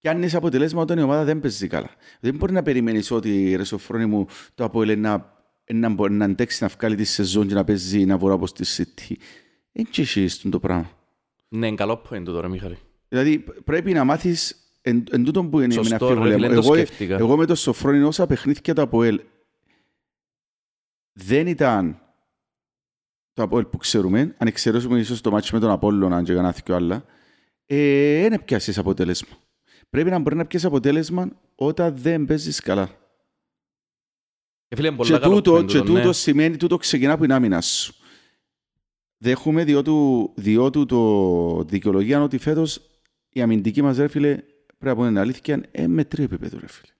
[0.00, 1.90] πιάνει αποτελέσμα όταν η ομάδα δεν παίζει καλά.
[2.20, 5.34] Δεν μπορεί να περιμένεις ότι ρε Σοφρόνη μου το Αποέλ να,
[5.72, 8.64] να, μπορεί να αντέξει να βγάλει τη σεζόν και να παίζει να βορρά από τη
[8.76, 9.14] City.
[9.72, 10.90] Δεν έχει το πράγμα.
[11.48, 12.78] Ναι, καλό point το τώρα, Μιχαλή.
[13.08, 16.54] Δηλαδή πρέπει να μάθεις εν, εν τούτον που είναι η Σωστό, ρε αμφιβολία φίλε, μου.
[16.54, 17.16] δεν το Εγώ, σκέφτηκα.
[17.16, 19.20] εγώ με το Σοφρόνι όσα παιχνίδια το ΑΠΟΕΛ
[21.12, 22.00] δεν ήταν
[23.32, 26.72] το ΑΠΟΕΛ που ξέρουμε, αν εξαιρέσουμε ίσως το μάτσο με τον Απόλλωνα και κανένα και
[26.72, 27.04] άλλα,
[27.66, 29.36] ε, δεν πιάσεις αποτέλεσμα.
[29.90, 32.90] Πρέπει να μπορεί να πιάσεις αποτέλεσμα όταν δεν παίζεις καλά.
[34.68, 36.00] Ε, φίλε, είναι πολλά Και καλό τούτο, point και τούτο, ναι.
[36.00, 37.94] τούτο σημαίνει τούτο ξεκινά από την άμυνα σου.
[39.18, 39.92] Δέχομαι διότι,
[40.34, 42.90] διότι το δικαιολογία ότι φέτος
[43.28, 46.68] η αμυντική μας ρε φίλε πρέπει να πούμε την αλήθεια ε, με τρία επίπεδο ρε
[46.68, 46.92] φίλε.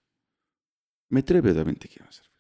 [1.07, 2.35] Με τρία επίπεδο αμυντική μας ρε φίλε.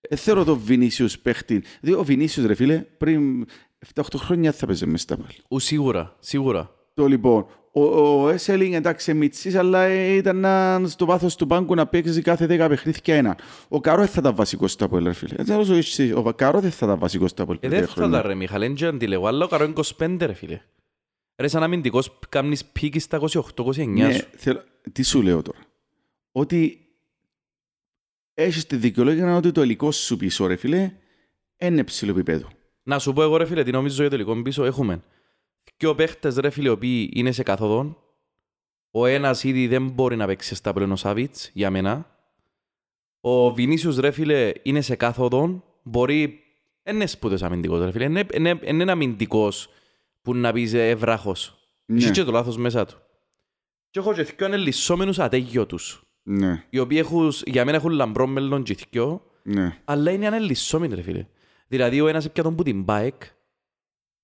[0.00, 1.62] Ε, θέλω το Βινίσιους παίχτη.
[1.80, 3.46] Διότι ο Βινίσιους ρε φίλε πριν
[3.94, 5.38] 7-8 χρόνια θα παίζει μες στα πάλι.
[5.48, 6.74] Ου, σίγουρα, σίγουρα.
[6.94, 7.46] Το λοιπόν,
[7.84, 12.22] ο, ο Έσελινγκ εντάξει μητσής, αλλά ε, ήταν να- στο βάθος του πάγκου να παίξει
[12.22, 13.38] κάθε 10 παιχνίδια ένα.
[13.68, 15.34] Ο Καρό δεν θα ήταν βασικός στο Απόελ, ρε φίλε.
[15.38, 17.58] Έτσι όπως ο Ισης, Ο Καρό δεν θα ήταν βασικός στο Απόελ.
[17.62, 19.72] Ε, δεν θα τα ρε Μιχαλ, δεν ξέρω αν τη λέγω, αλλά ο καρό είναι
[19.98, 20.60] 25 ρε φίλε.
[21.40, 23.20] Ρε σαν αμυντικός κάνεις πίκη στα
[23.54, 24.24] 28-29 Ναι, σου.
[24.36, 25.58] θέλω, τι σου λέω τώρα.
[26.32, 26.78] Ότι
[28.34, 30.92] έχεις τη δικαιολόγια ότι το υλικό σου πίσω, ρε φίλε,
[31.58, 32.48] είναι ψηλό επίπεδο.
[32.82, 35.02] Να σου πω εγώ ρε φίλε, τι νομίζω για το υλικό πίσω έχουμε.
[35.76, 37.96] Και παίχτες ρε φίλε, οι οποίοι είναι σε καθοδόν.
[38.90, 42.16] Ο ένας ήδη δεν μπορεί να παίξει στα πλέον ο Σάβιτς, για μένα.
[43.20, 45.64] Ο Βινίσιους ρε φίλε είναι σε κάθοδον.
[45.82, 46.40] Μπορεί...
[46.82, 48.04] Δεν είναι σπούδος αμυντικός ρε φίλε.
[48.04, 49.68] Είναι, είναι, είναι ένα αμυντικός
[50.22, 51.58] που να πεις ε, ευράχος.
[51.84, 52.96] Ναι, Έχει και το λάθος μέσα του.
[53.90, 56.02] Και έχω και δυο ανελισσόμενους ατέγιωτους.
[56.22, 59.78] ναι, Οι οποίοι έχουν, για μένα έχουν λαμπρό μέλλον και δυο, ναι.
[59.84, 61.26] αλλά είναι ανελισσόμενοι ρε φίλε.
[61.68, 63.22] Δηλαδή ο ένας έπιατον που την μπάεκ,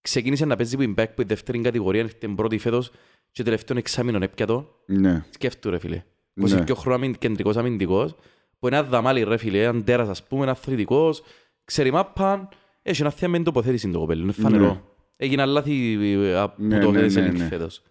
[0.08, 2.90] ξεκίνησε να παίζει που την μπάεκ που η δεύτερη κατηγορία, είναι την πρώτη φέτος
[3.30, 4.74] και τελευταίο εξάμεινο έπιατο.
[4.86, 5.24] ναι.
[5.30, 6.02] Σκέφτου ρε φίλε.
[6.32, 6.62] Ναι.
[6.66, 8.14] 22 χρόνια αμυν- κεντρικός αμυντικός,
[8.58, 11.22] που είναι ένα δαμάλι ρε φίλε, έναν τέρας ας πούμε, ένα αθλητικός,
[11.64, 12.48] ξέρει μάπαν,
[12.82, 14.64] έχει ένα θέμα με την τοποθέτηση το κοπέλι, είναι φανερό.
[14.72, 14.80] Ναι.
[15.16, 17.48] Έγιναν λάθη ε, από Ναι, το ναι, έδεσε ναι, λίγη ναι.
[17.48, 17.82] φέτος.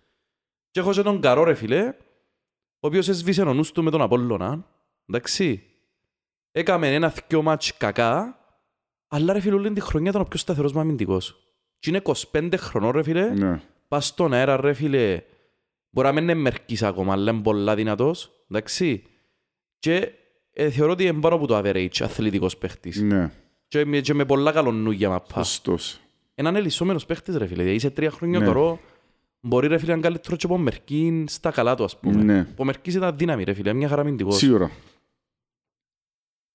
[0.72, 1.88] Και έχω και τον Καρό ρε φίλε,
[2.79, 4.65] ο οποίος έσβησε ο νους του με τον Απόλλωνα,
[5.10, 5.63] εντάξει.
[6.51, 8.39] Έκαμε ένα θκιο μάτς κακά,
[9.08, 11.43] αλλά ρε φίλε όλη τη χρονιά ήταν ο πιο σταθερός μου αμυντικός.
[11.83, 13.61] Και είναι 25 χρονών ρε φίλε, ναι.
[13.87, 15.22] πας στον αέρα ρε φίλε,
[15.89, 19.03] μπορεί να μην είναι μερκής ακόμα, αλλά είναι πολλά δυνατός, εντάξει.
[19.79, 20.11] Και
[20.53, 23.01] ε, θεωρώ ότι είναι πάνω από το average αθλητικός παίχτης.
[23.01, 23.31] ναι.
[23.67, 25.43] Και, με- και με πολλά καλό νου για μαπά.
[25.43, 26.00] Σωστός.
[26.35, 28.46] Έναν ελισσόμενος παίχτης ρε φίλε, δηλαδή είσαι τρία χρόνια Ναι.
[28.46, 28.79] τώρα,
[29.39, 32.24] μπορεί ρε φίλε να είναι καλύτερο και από Μερκίν στα καλά του ας πούμε.
[32.24, 32.48] Ναι.
[32.57, 34.35] Ο Μερκής ήταν δύναμη ρε φίλε, μια χαρά αμυντικός.
[34.37, 34.72] Σίγουρα.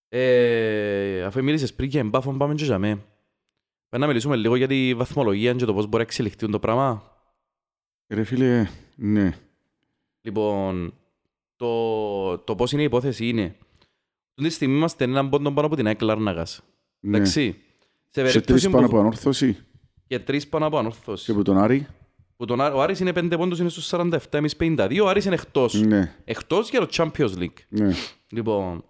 [0.08, 2.98] Ε, αφού μίλησες πριν για εμπάφων, πάμε και για μέ.
[3.88, 7.03] Πρέπει να μιλήσουμε λίγο για τη βαθμολογία και το πώς μπορεί να εξελιχθεί το πράγμα.
[8.09, 9.37] Ρε φίλε, ναι.
[10.20, 10.94] Λοιπόν,
[11.57, 13.57] το, το πώς είναι η υπόθεση είναι.
[14.35, 16.62] Αυτή τη στιγμή είμαστε έναν πόντο πάνω από την ΑΕΚ Λάρναγας.
[17.01, 17.16] ναι.
[17.16, 17.57] Εντάξει.
[18.11, 18.92] Σε Σε τρεις περίπτωση πάνω που...
[18.92, 19.57] από ανόρθωση
[20.07, 21.31] Και τρεις πάνω από και ανόρθωση.
[21.31, 21.87] από τον Άρη.
[22.37, 24.98] Που τον, Άρη- ο Άρης είναι 5 πόντους, είναι στους 47, εμείς 52.
[25.03, 25.74] Ο Άρης είναι εκτός.
[25.74, 27.59] Ναι, Εκτός για το Champions League.
[27.68, 27.92] ναι.
[28.29, 28.85] Λοιπόν,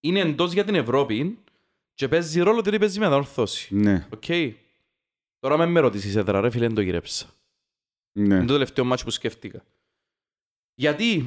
[0.00, 1.38] είναι εντός για την Ευρώπη
[1.94, 3.74] και παίζει ρόλο ότι παίζει με ανόρθωση.
[3.74, 4.24] Ναι, Οκ.
[5.38, 7.26] Τώρα με με ρωτήσεις έδρα, ρε φίλε, δεν το γυρέψα.
[8.12, 8.34] ναι.
[8.34, 9.64] Είναι το τελευταίο μάτσο που σκέφτηκα.
[10.74, 11.24] Γιατί,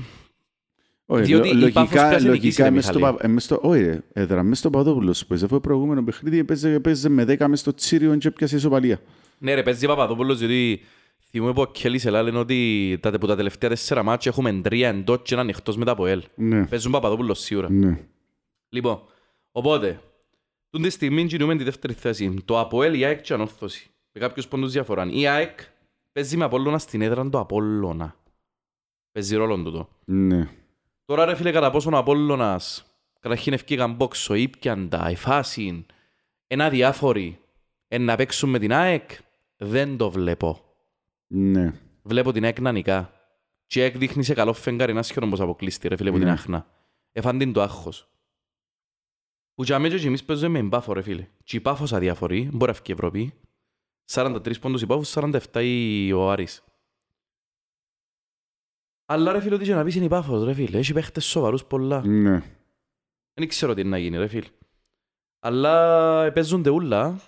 [1.06, 3.18] Όχι, Διότι λο- η Πάφος λογικά, πέρασε νικήσει, λογικά ρε μες στο, Μιχάλη.
[3.18, 6.74] Πα- ε, μες στο, όχι ρε, έδρα, μες στο Παδόπουλος που έφερε προηγούμενο παιχνίδι έπαιζε,
[6.74, 9.02] έπαιζε με 10 μες στο Τσίριο και έπιασε ισοπαλία.
[9.38, 10.82] ναι ρε, παίζει Παπαδόπουλος, διότι
[11.30, 15.20] θυμούμαι που ο Κέλλης ελάλε ότι τα, που τα τελευταία τέσσερα μάτια έχουμε τρία εντός
[15.24, 16.24] και έναν εκτός μετά από ελ.
[16.36, 17.70] Ναι, Παίζουν Παπαδόπουλος σίγουρα.
[17.72, 18.00] ναι,
[18.70, 19.02] Λοιπόν,
[19.52, 20.00] οπότε,
[20.70, 22.34] τούν τη στιγμή κινούμε τη δεύτερη θέση.
[22.46, 23.90] Το ΑΠΟΕΛ, η ΑΕΚ και η Ανόρθωση.
[24.12, 25.08] Με κάποιους πόντους διαφορά.
[25.12, 25.60] Η ΑΕΚ
[26.12, 28.16] παίζει με Απόλλωνα στην έδρα του Απόλλωνα.
[29.12, 29.90] Παίζει ρόλο τούτο.
[30.06, 30.50] ναι.
[31.06, 32.86] Τώρα ρε φίλε κατά πόσον ο Απόλλωνας
[33.20, 35.86] καταρχήν ευκήγαν μπόξο, ήπιαντα, η φάση,
[36.48, 37.40] ένα διάφοροι,
[37.88, 39.10] εν να παίξουν με την ΑΕΚ,
[39.58, 40.60] δεν το βλέπω.
[41.28, 43.12] Ναι, Βλέπω την ΑΕΚ να νικά.
[43.68, 46.28] Και η ΑΕΚ δείχνει σε καλό φεγγάρι ένα σχεδόν πως αποκλείστη ρε φίλε από την
[46.28, 46.34] Ναι.
[46.34, 46.68] άχνα.
[47.12, 48.08] Εφάν την το άγχος.
[49.58, 51.28] Που για μένα και εμείς παίζουμε με μπάφο ρε φίλε.
[51.44, 53.34] Και η πάφος αδιαφορεί, μπορεί να φύγει η Ευρώπη.
[54.12, 56.64] 43 πόντους η πάφος, 47 η- ο Άρης.
[59.06, 60.78] Αλλά ρε φίλε, ό,τι και να πεις είναι η πάφος ρε φίλε.
[60.78, 62.06] Έχει παίχτες σοβαρούς πολλά.
[62.06, 62.44] ναι.
[63.34, 64.46] Δεν ξέρω τι είναι να γίνει, ρε φίλ.
[65.40, 67.20] Αλλά παίζονται ούλα.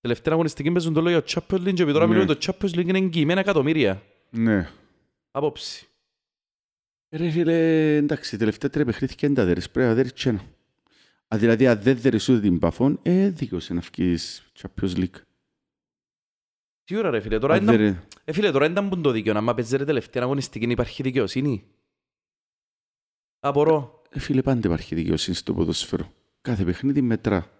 [0.00, 2.14] Τελευταία αγωνιστική παίζονται όλα για το Champions League και επειδή τώρα Ναι.
[2.14, 4.02] μιλούμε το Champions League είναι εγγυημένα εκατομμύρια.
[4.30, 4.70] Ναι.
[5.30, 5.88] Απόψη.
[7.16, 10.44] Ρε φίλε, εντάξει, τελευταία τρία παιχνίδια είναι τα δέρεις, πρέπει να δέρεις και ένα.
[11.34, 15.20] Α, δηλαδή, αν δεν δέρεις ούτε την Παφών, ε, δίκαιος να βγεις Champions League.
[16.84, 17.76] Τι ώρα ρε φίλε, τώρα Αν ήταν...
[17.76, 21.02] δεν- Ε, φίλε, τώρα ήταν που το δίκαιο, να μα παίζει ρε τελευταία αγωνιστική υπάρχει
[21.02, 21.64] δικαιοσύνη.
[23.40, 24.02] Απορώ.
[24.10, 26.12] Ε, φίλε, πάντα υπάρχει δικαιοσύνη στο ποδοσφαίρο.
[26.40, 27.50] Κάθε παιχνίδι μετρά.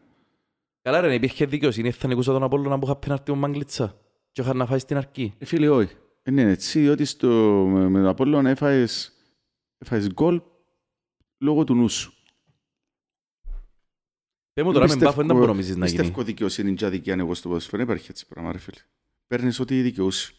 [0.82, 4.00] Καλά ρε, να υπήρχε δικαιοσύνη, θα νικούσα τον Απόλλωνα που είχα πέναρτη ο Μάγκλητσα
[4.32, 5.34] και είχα να φάει στην αρκή.
[5.38, 5.94] Ε, φίλε, όχι.
[6.22, 7.28] Ε, Ναι, έτσι, διότι στο,
[7.72, 9.12] με, με το Απόλλωνα έφαες,
[9.78, 10.42] έφαες γκολ
[11.38, 12.12] λόγω του νου σου.
[14.56, 15.98] Πες μου τώρα με μπάφο, δεν μπορώ νομίζεις να γίνει.
[15.98, 17.76] Πιστεύω δικαιοσύνη και αδικία εγώ στο ποδοσφαίρο.
[17.76, 18.76] Δεν υπάρχει έτσι πράγμα, ρε φίλε.
[19.26, 20.32] Παίρνεις ό,τι δικαιούσε.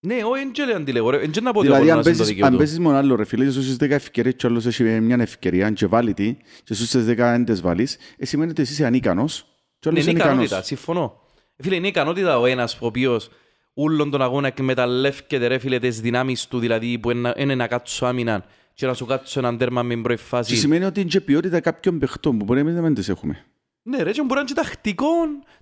[0.00, 1.20] Ναι, όχι, εν και αντιλέγω, ρε.
[1.22, 2.58] Εν και να πω ότι Δηλαδή, ο αν Απόλλωνας είναι το παίζεις, δικαίω αν του.
[2.58, 5.16] παίζεις μόνο άλλο, ρε φίλε, και σου στις 10 ευκαιρίες και ο άλλος έχει μια
[5.20, 8.72] ευκαιρία και βάλει τη και σου στις 10 δεν τις βάλεις, ε, σημαίνει ότι εσύ
[8.72, 9.46] είσαι ανίκανος
[9.78, 10.66] και ο Ναι, άλλος είναι είναι ικανότητα, ικανός.
[10.66, 11.20] συμφωνώ.
[11.56, 13.30] Ε, Φίλε, είναι ικανότητα ο ένας ο οποίος
[13.74, 18.06] ούλον τον αγώνα εκμεταλλεύκεται ρε φίλε τις δυνάμεις του, δηλαδή που είναι είναι να κάτσω
[18.06, 18.44] άμυνα
[18.76, 20.56] και να σου κάτσω έναν τέρμα με πρώτη Και φάση.
[20.56, 23.44] σημαίνει ότι είναι και ποιότητα κάποιων παιχτών που μπορεί εμείς να μην τις έχουμε.
[23.82, 25.06] Ναι ρε, και μπορεί να είναι και τακτικό,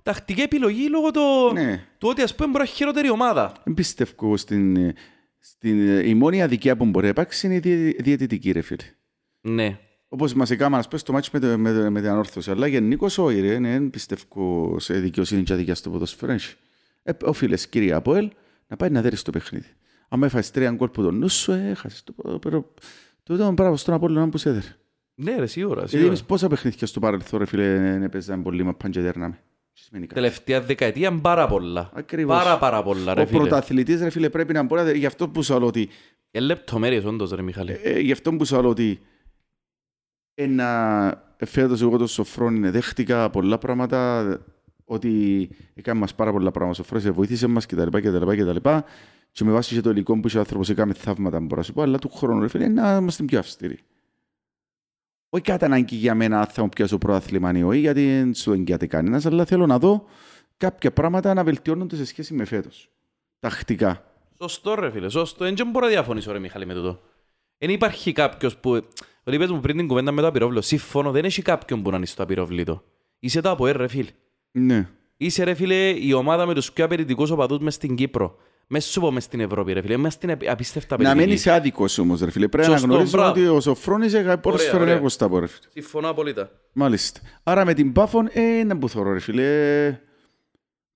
[0.03, 1.21] τακτική επιλογή λόγω το...
[1.53, 1.85] Ναι.
[1.97, 3.51] του ότι ας πούμε μπορεί να έχει χειρότερη ομάδα.
[3.63, 4.93] Δεν πιστεύω στην, ε,
[5.39, 5.87] στην...
[5.89, 8.83] ε, Η μόνη αδικία που μπορεί να υπάρξει είναι η διε- διαιτητική, ρε φίλε.
[9.41, 9.79] Ναι.
[10.07, 12.51] Όπως μας έκαναν, ας πούμε, στο μάτσο με, το- με, το- με την ανόρθωση.
[12.51, 13.59] Αλλά γενικώς όχι, ρε.
[13.59, 16.31] Ναι, δεν πιστεύω σε δικαιοσύνη και αδικία στο ποδοσφαίρο.
[16.31, 16.55] έχει.
[17.03, 18.29] Ε, οφείλες, κύριε Αποέλ,
[18.67, 19.67] να πάει να δέρεις το παιχνίδι.
[20.15, 22.73] Αν έφασες τρία γκολ που τον νου σου, ε, έχασες το ποδοσφαίρο.
[23.23, 24.65] Τούτο είναι μπράβο στον Απόλλωνα που σε έδερε.
[25.15, 26.07] Ναι ρε, σίγουρα, Γιατί σίγουρα.
[26.07, 29.39] εμείς πόσα παιχνίδια στο παρελθόν, ρε φίλε, ε, παίζαμε πολύ μα πάνε και δέρναμε.
[29.73, 30.19] Τι σημαίνει κάτι.
[30.21, 31.89] Τελευταία δεκαετία είναι πάρα πολλά.
[31.93, 32.37] Ακριβώς.
[32.37, 33.39] Πάρα πάρα πολλά ρε Ο φίλε.
[33.39, 34.91] πρωταθλητής, ρε φίλε, πρέπει να μπορεί να...
[34.91, 35.89] Γι' αυτό που σου λέω ότι
[36.31, 37.79] Ε, λεπτομέρειες όντως ρε Μιχάλη.
[37.83, 38.99] Ε, γι' αυτό που σου λέω ότι
[40.33, 44.25] ένα φέτος εγώ το Σοφρόνι δέχτηκα πολλά πράγματα
[44.85, 47.87] ότι έκανε μας πάρα πολλά πράγματα ο Σοφρόνης, βοήθησε μας κτλ.
[47.97, 48.69] κτλ, κτλ.
[49.35, 51.73] Και με βάση και το υλικό που είχε ο άνθρωπος έκαμε θαύματα μπορώ να σου
[51.73, 53.79] πω, αλλά του χρόνου ρε φίλε να είμαστε πιο αυστηροί.
[55.29, 58.51] Όχι κατά ανάγκη για μένα αν θα μου πιάσω πρωτάθλημα ή όχι, γιατί δεν σου
[58.51, 60.05] εγγυάται κανένας, αλλά θέλω να δω
[60.57, 62.89] κάποια πράγματα να βελτιώνονται σε σχέση με φέτος.
[63.39, 64.03] Τακτικά.
[64.37, 65.45] Σωστό ρε φίλε, σωστό.
[65.45, 67.01] Δεν μπορώ να διαφωνήσω ρε Μιχάλη με τούτο.
[67.57, 68.69] Δεν υπάρχει κάποιος που...
[69.23, 70.61] Ότι είπες μου πριν την κουβέντα με το απειρόβλητο.
[70.61, 72.83] Σύμφωνο, δεν έχει κάποιον που να είναι στο απειρόβλητο.
[73.19, 74.09] Είσαι το ΑΠΟΕΡ ρε φίλε.
[74.51, 74.89] Ναι.
[75.17, 78.37] Είσαι ρε φίλε η ομάδα με τους πιο απαιτητικούς οπαδούς μες στην Κύπρο.
[78.67, 79.97] Μες σου πω μες στην Ευρώπη ρε φίλε.
[79.97, 81.35] Μες στην απει- απίστευτα Να μην απαιτητική.
[81.37, 82.47] είσαι άδικος όμως, ρε φίλε.
[82.47, 83.39] Πρέπει να Σωστό, γνωρίζουμε μπράβο.
[83.39, 84.93] ότι ο Σοφρόνης έχει ποδοσφαίρο ωραία.
[84.93, 85.67] έργο στα πω, ρε φίλε.
[85.73, 86.51] Συμφωνώ απολύτα.
[86.73, 87.19] Μάλιστα.
[87.43, 89.99] Άρα με την Πάφον, ε, να που θωρώ, ρε φίλε.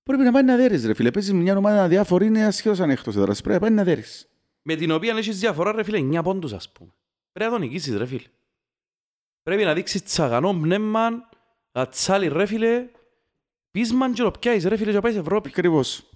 [0.02, 1.10] Πρέπει να πάει να δέρεις, ρε φίλε.
[1.10, 3.40] Παίζεις με μια ομάδα διάφορη, είναι ασχέτως αν εκτός έδρας.
[3.40, 4.28] Πρέπει να πάει να δέρεις.
[4.62, 6.90] Με την οποία έχεις διαφορά ρε φίλε 9 πόντους ας πούμε.
[7.32, 8.26] Πρέπει να τον νικήσεις ρε φίλε.
[9.42, 11.08] Πρέπει να δείξεις τσαγανό πνεύμα,
[11.72, 12.86] ατσάλι ρε φίλε.
[13.70, 15.48] Πείσμαν και το πιάσεις ρε φίλε και να πάεις σε Ευρώπη.
[15.48, 16.09] Ακριβώς.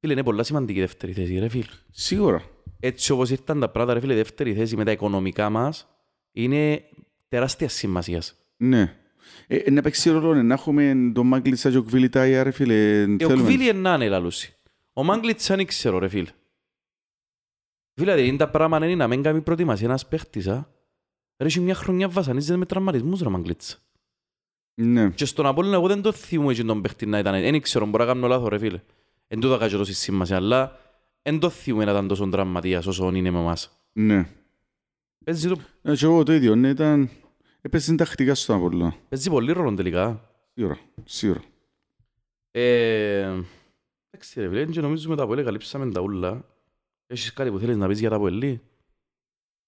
[0.00, 1.64] Φίλε είναι πολλά σημαντική η δεύτερη θέση ρε φίλε.
[1.90, 2.42] Σίγουρα.
[2.80, 5.88] Έτσι όπως ήρθαν τα πράγματα ρε φίλε, η δεύτερη θέση με τα οικονομικά μας
[6.32, 6.84] είναι
[7.28, 8.22] τεράστια σημασία.
[8.56, 8.94] Ναι.
[9.46, 13.06] Ε, ε, να παίξει ρόλο ε, να έχουμε τον Μάγκλητσα και ο Κβιλιτάια, ρε φίλε.
[13.16, 14.54] Και ο Κβίλι ενάνε λαλούσι.
[14.92, 16.30] Ο Μάγκλητς δεν ξέρω ρε φίλε.
[17.94, 20.68] Φίλε, δηλαδή τα πράγματα είναι να μην κάνει προετοιμασία ένας παίχτης, α.
[21.38, 23.82] Ρε, έχει μια χρονιά βασανίζεται με τραυματισμούς ρε Μάγκλητς.
[24.74, 25.10] Ναι.
[25.10, 27.40] Και στον Απόλλωνα εγώ δεν το θυμούμαι και τον παίχτη να ήταν.
[27.40, 28.80] Δεν ξέρω, μπορεί να κάνω λάθος ρε φίλε.
[29.32, 30.78] Εν τούτα κάνω τόση σημασία, αλλά
[31.22, 33.80] δεν το θυμούμαι να ήταν τόσο τραυματίας όσο είναι με εμάς.
[33.92, 34.28] Ναι.
[35.24, 35.60] Παίζει, το...
[35.82, 37.10] Ε, και εγώ το ίδιο, ναι, ήταν...
[37.60, 38.94] Έπαιζε τακτικά στον Απόλλωνα.
[39.08, 40.30] παίζει πολύ ρόλο τελικά.
[40.54, 40.78] Σίγουρα.
[41.04, 41.40] Σίγουρα.
[42.50, 43.40] Ε,
[44.10, 46.44] Εντάξει ρε φίλε, και νομίζουμε τα πολύ καλύψαμε τα ούλα.
[47.06, 48.60] Έχεις κάτι που θέλεις να πεις για τα πολύ.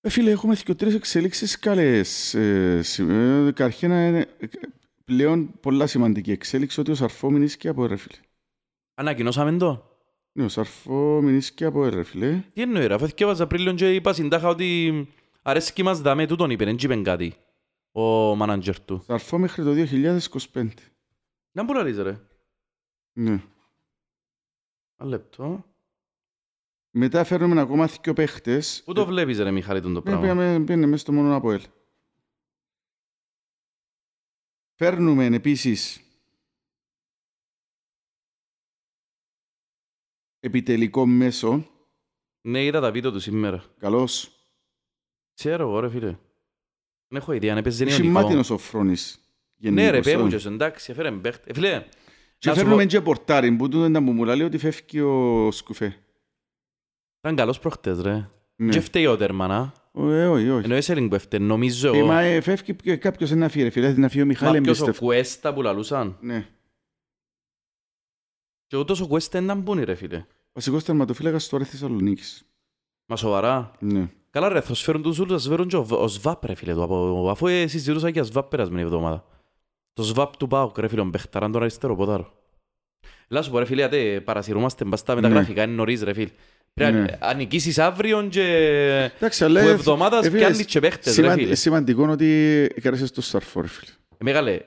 [0.00, 2.34] Ε, φίλε, έχουμε και τρεις εξελίξεις καλές.
[2.34, 4.46] Ε, σι- ε, Καρχένα είναι ε,
[5.04, 8.16] πλέον πολλά σημαντική εξέλιξη ότι ο Σαρφό μηνίσκει από ρε φίλε.
[9.02, 9.90] Ανακοινώσαμε το.
[10.32, 12.42] Ναι, ο Σαρφό μηνίσκει από ρε φίλε.
[12.52, 15.08] Τι εννοεί ρε, αφού θυκεύαζα Απρίλιον και είπα συντάχα ότι
[15.42, 17.34] αρέσκει μας δάμε, τούτον είπε, δεν είπεν κάτι.
[17.92, 19.02] Ο μάναντζερ του.
[19.06, 19.72] Σαρφό μέχρι το
[20.52, 20.68] 2025.
[21.52, 22.20] Να μπορεί να λύσει ρε.
[23.12, 23.42] Ναι.
[24.96, 25.64] Ένα λεπτό.
[26.90, 28.82] Μετά φέρνουμε ακόμα δύο παίχτες.
[28.84, 31.52] Πού το βλέπεις ρε Μιχάλη τον το Ναι, πράγμα; πήγαμε, πήγαινε μέσα στο μόνο από
[31.52, 31.62] ελ.
[34.74, 36.00] Φέρνουμε επίσης
[40.44, 41.66] επιτελικό μέσο.
[42.40, 43.64] Ναι, είδα τα βίντεο του σήμερα.
[43.78, 44.30] Καλός.
[45.34, 46.16] Ξέρω εγώ ρε φίλε.
[47.08, 48.20] Δεν έχω ιδέα, αν έπαιζε Έχει νεονικό.
[48.20, 49.16] μάτινος ο Φρόνης.
[49.56, 50.28] Ναι ρε, γενικώς, πέ μου ε.
[50.28, 51.42] και σου, εντάξει, έφερε παίχτη.
[51.50, 51.84] Ε, Φίλε,
[52.38, 55.00] Και να σου φέρνουμε πω- και πορτάρι που τούτο ήταν που μου λέει ότι φεύγει
[55.00, 55.96] ο Σκουφέ.
[57.20, 58.28] ήταν καλός προχτές ρε.
[58.56, 58.70] Ναι.
[58.70, 59.72] Και φταίει ο τερμανά.
[59.94, 60.64] Ε, όχι, όχι.
[60.64, 62.06] Ενώ έσαι που έφταιγε, νομίζω Ε, εγώ.
[62.06, 63.92] Μα ε, φεύγει και κάποιος να φύγει, ρε φίλε.
[63.92, 65.06] Να φύγει ο Μιχάλη Μα ποιος ο εμπιστεύω.
[65.06, 66.16] Κουέστα που λαλούσαν.
[66.20, 66.46] Ναι.
[68.72, 70.24] Και ούτως ο Κουέστα ήταν πούνε ρε φίλε.
[70.52, 72.42] Βασικός τερματοφύλακας του Ρε Θεσσαλονίκης.
[73.06, 73.70] Μα σοβαρά.
[73.78, 74.08] Ναι.
[74.30, 76.54] Καλά ρε, θα σου φέρουν τους ούλους, θα σου φέρουν και ο, ο ΣΒΑΠ ρε
[76.54, 76.82] φίλε του.
[76.82, 79.24] από- Αφού ε, συζητούσα και για ΣΒΑΠ περασμένη εβδομάδα.
[79.92, 82.32] Το ΣΒΑΠ του πάω ρε φίλε, ο Μπεχταράν τον αριστερό ποδάρο.
[83.28, 85.20] Λά σου πω ρε φίλε, άτε παρασυρούμαστε μπας τα Ναι.
[85.20, 86.30] μεταγραφικά, είναι νωρίς ρε φίλε.
[86.74, 87.16] Πρέπει Ναι.
[87.20, 88.42] να νικήσεις αύριο και
[89.16, 89.60] Εντάξει, αλλά...
[89.62, 91.54] που εβδομάδας ε, φίλε, πιάνεις και παίχτες ρε σημαν- φίλε.
[91.54, 92.26] Σημαντικό είναι ότι
[92.74, 93.90] έκανες στο Σαρφό, ρε φίλε.
[94.18, 94.62] Ε, Μεγάλε, ε,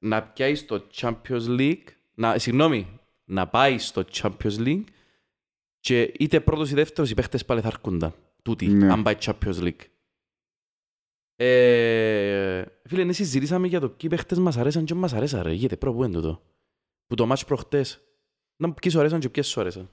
[0.00, 2.99] να πιάσεις στο Champions League, να, συγγνώμη,
[3.30, 4.84] να πάει στο Champions League
[5.80, 8.14] Και είτε πρώτος ή δεύτερος οι παίχτες πάλι θα αρκούνταν.
[8.42, 8.92] Τούτοι, Ναι.
[8.92, 9.84] αν πάει Champions League.
[11.36, 15.52] Ε, φίλε, ναι, συζητήσαμε για το ποιοι παίχτες μας αρέσαν και μας αρέσαν ρε.
[15.52, 16.42] Γιατί προ που είναι τούτο;
[17.06, 18.00] Που το μάτς προχτές.
[18.56, 19.90] Να ποιοι σου αρέσαν και ποιες σου αρέσαν.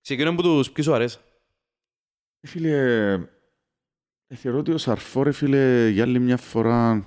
[0.00, 1.22] Ξεκινώ που τους ποιοι σου αρέσαν.
[2.40, 3.12] Ε, Φίλε,
[4.26, 7.06] ε, θεωρώ ότι ο Σαρφό, ρε φίλε, για άλλη μια φορά...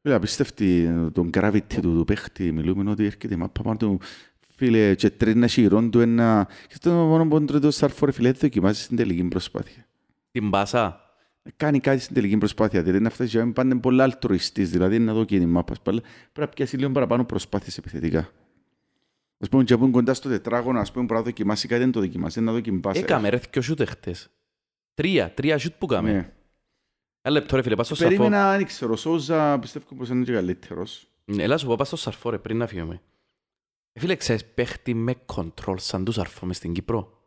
[0.00, 2.52] Φίλε, απίστευτη τον gravity του, του παίχτη.
[2.52, 4.00] Μιλούμε ότι έρχεται η μάπα πάνω του.
[4.64, 6.48] Φίλε, και τρίνα χειρόν του ένα...
[6.68, 9.86] Και στο μόνο που τρώει το Σαρφό, ρε φίλε, δεν δοκιμάζεις στην τελική προσπάθεια.
[10.30, 11.00] Την πάσα;
[11.56, 12.82] Κάνει κάτι στην τελική προσπάθεια.
[12.82, 14.70] Δηλαδή να φτάσει για να πάνε πολλά αλτρουιστής.
[14.70, 15.74] Δηλαδή να δω και η μάπα.
[15.82, 16.02] Πρέπει
[16.38, 18.28] να πιάσει λίγο παραπάνω προσπάθειες επιθετικά.
[19.38, 21.92] Ας πούμε, και που είναι κοντά στο τετράγωνο, ας πούμε, πρέπει να δοκιμάσει κάτι, δεν
[21.92, 23.00] το δοκιμάσει, να δοκιμάσει.
[23.00, 24.30] Έκαμε ρε δυο σούτ χτες.
[24.94, 26.12] Τρία, τρία σούτ που κάμε.
[26.12, 26.32] Ναι.
[27.22, 28.16] Ένα λεπτό ρε φίλε, πας στο σαρφό.
[28.16, 31.06] Περίμενα, δεν ξέρω, Σόουζα πιστεύω πως είναι και καλύτερος.
[31.24, 33.00] Ναι, Έλα σου πω, πας στο σαρφό ρε, πριν να φύγουμε.
[33.92, 37.20] Ε, Φίλε, ξέρεις, παίχτη με κοντρόλ σαν τους σαρφό μες στην Κύπρο.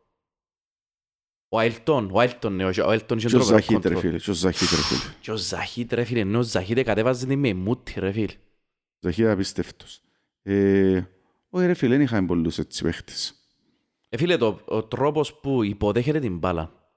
[1.50, 4.02] Ο Αιλτόν, ο Αιλτόν, ναι, ο Αιλτόν είχε Και ο τρομερό Ζαχίτ, ρε κοντρόλ.
[4.02, 5.14] φίλε, και ο Ζαχίτ, ρε φίλε.
[5.22, 8.34] Και ο Ζαχίτ ρε φίλε, ενώ ο Ζαχίτ κατέβαζε την με μούτι ρε φίλε.
[9.00, 10.02] Ζαχίτ απίστευτος.
[10.42, 11.04] Ε,
[11.50, 13.34] Όχι ρε φίλε, δεν είχαμε πολλούς έτσι παίχτες.
[14.10, 16.92] Ε, φίλε, το, ο τρόπος που υποδέχεται την μπάλα,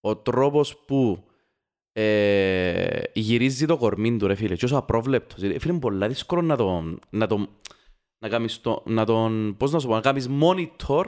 [0.00, 1.24] ο τρόπος που
[1.92, 6.42] ε, γυρίζει το κορμί του, ρε φίλε, και όσο απρόβλεπτος, ε, φίλε, είναι πολύ δύσκολο
[6.42, 7.48] να τον, να τον,
[8.22, 11.04] να κάνεις το, να τον, πώς να σου πω, να κάνεις monitor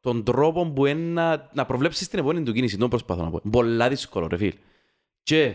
[0.00, 3.40] τον τρόπο που είναι να, να προβλέψεις την επόμενη του κίνηση, τον προσπαθώ να πω.
[3.50, 4.52] Πολλά δύσκολο, ρε φίλε.
[5.22, 5.54] Και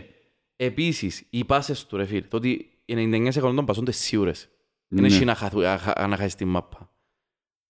[0.56, 2.48] επίσης, οι πάσες του, ρε φίλε, το ότι
[2.84, 4.48] οι 99% των πασών είναι σίγουρες.
[4.88, 5.06] Δεν Ναι.
[5.14, 6.90] έχει να χαθού- να χα- να χάσει την μάπα.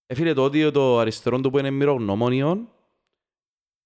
[0.05, 2.69] Ε, φίλε, το ότι το αριστερό του που είναι μυρογνωμόνιον,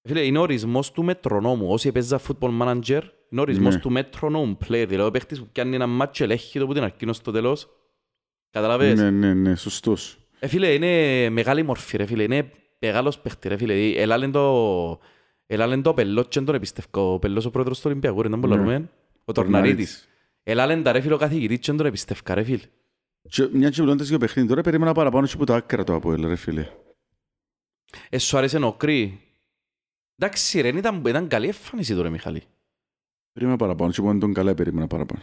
[0.02, 1.70] ε, φίλε, είναι ο ορισμός του μετρονόμου.
[1.72, 3.80] Όσοι παίζα football manager, είναι ο ορισμός Ναι.
[3.80, 4.84] του metronome player.
[4.88, 7.68] Δηλαδή, ο παίχτης που κάνει ένα μάτσο ελέγχει το που την αρχή στο τέλος.
[8.50, 10.18] Καταλαβες; Ναι, ναι, ναι, σωστός.
[10.38, 12.22] Ε, φίλε, είναι μεγάλη μορφή, ρε φίλε.
[12.22, 13.74] Είναι μεγάλος παίχτη, ρε φίλε.
[13.74, 14.98] Δηλαδή, Ελάλεν το...
[15.46, 17.12] Ελάλεν το πελό και δεν τον εμπιστεύω.
[17.12, 18.46] Ο πελός ο πρόεδρος του Ολυμπιακού, ρε, δεν Ναι.
[18.46, 18.90] μπορούμε.
[19.24, 20.08] Ο Τορναρίτης.
[20.42, 22.62] Ελάλεν τα ρε φίλε ο καθηγητής και δεν τον εμπιστεύκα, ρε φίλε.
[23.28, 25.94] Και Μια και μιλώντας για το παιχνίδι, τώρα περίμενα παραπάνω και από τα άκρα το
[25.94, 26.66] Αποέλ, ρε φίλε.
[28.10, 29.20] Ε, σου άρεσε ο Κρύ.
[30.16, 32.42] Εντάξει ρε, ήταν, ήταν καλή εμφάνιση του ρε Μιχάλη.
[33.32, 35.22] Περίμενα παραπάνω και από τον καλά περίμενα παραπάνω.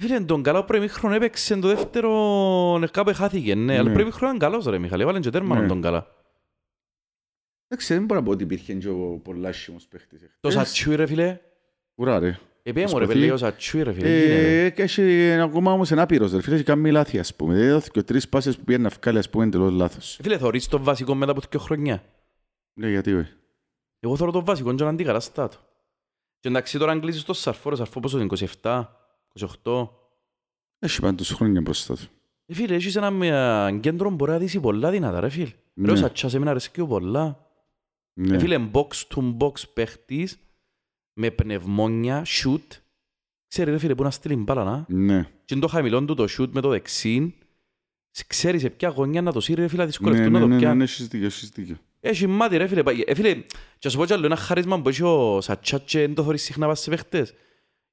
[0.00, 2.10] Φίλε, τον καλά ο προημίχρονο έπαιξε το δεύτερο
[2.82, 3.72] ε, κάπου χάθηκε, ναι.
[3.72, 3.90] Αλλά Ναι.
[3.90, 5.66] ο προημίχρονο ήταν καλός ρε Μιχάλη, έβαλε και τέρμα Ναι.
[5.66, 6.06] τον καλά.
[7.68, 10.20] Εντάξει, δεν μπορώ να πω ότι υπήρχε και ο πολλά άσχημος παίχτης.
[10.40, 10.66] Το εχθές.
[10.66, 11.40] Σατσούι ρε φίλε.
[11.94, 12.38] Ουρά ρε.
[12.62, 13.18] Επίε μου ρε Προσπαθεί.
[13.20, 14.06] παιδί ο Σατσούι ρε φίλε.
[14.08, 14.64] τι είναι, ρε.
[14.64, 17.54] Ε, και έχει ακόμα όμως ένα άπειρος, ρε φίλε, και κάνει λάθη, ας πούμε.
[17.54, 20.18] Δεν έδωθηκε ο τρεις πάσες που πήγαινε να βγάλει, ας πούμε, εντελώς λάθος.
[20.18, 22.02] Ε, Φίλε, θωρείς το βασικό μετά από δύο χρονιά.
[22.80, 23.32] Ναι, γιατί όχι.
[24.00, 25.56] Εγώ θωρώ το βασικό και να αντικαταστά το.
[26.40, 28.26] Και εντάξει τώρα αν κλείσεις το σαρφό, ρε σαρφό πόσο είναι,
[28.62, 28.84] 27,
[29.64, 29.88] 28.
[30.78, 32.02] Έχει πάντως χρόνια μπροστά του.
[32.46, 35.52] Ε, φίλε, έχεις ένα μια κέντρο που μπορεί να δεις πολλά δυνατά ρε φίλε.
[35.84, 35.96] Ρε ο Ναι.
[35.96, 37.46] Σατσάς εμένα αρέσκει πολλά.
[38.12, 38.36] Ναι.
[38.36, 40.38] Ε, φίλε, box to box παίχτης
[41.12, 42.78] με πνευμόνια, shoot.
[43.48, 44.84] Ξέρει ρε φίλε που να στείλει μπάλα να.
[44.88, 45.22] Ναι.
[45.44, 47.34] Και είναι το χαμηλό του το shoot με το δεξί.
[48.26, 50.54] Ξέρεις σε ποια γωνιά να το σύρει ρε φίλε, Ναι, δυσκολευτούν ναι, να το ναι,
[50.54, 50.76] ναι, πιάνει.
[50.76, 51.76] ναι, έχεις δίκιο, έχεις δίκιο.
[52.00, 52.82] Έχει μάτι ρε φίλε.
[53.06, 53.44] Ε, φίλε, και
[53.84, 56.42] να σου πω κι άλλο ένα χάρισμα που έχει ο Σατσάτ και δεν το θωρείς
[56.42, 57.34] συχνά πας σε παίχτες.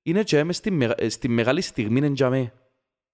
[0.07, 2.51] Είναι και μες στη, μεγα- ε, στη μεγάλη στιγμή είναι για μέ.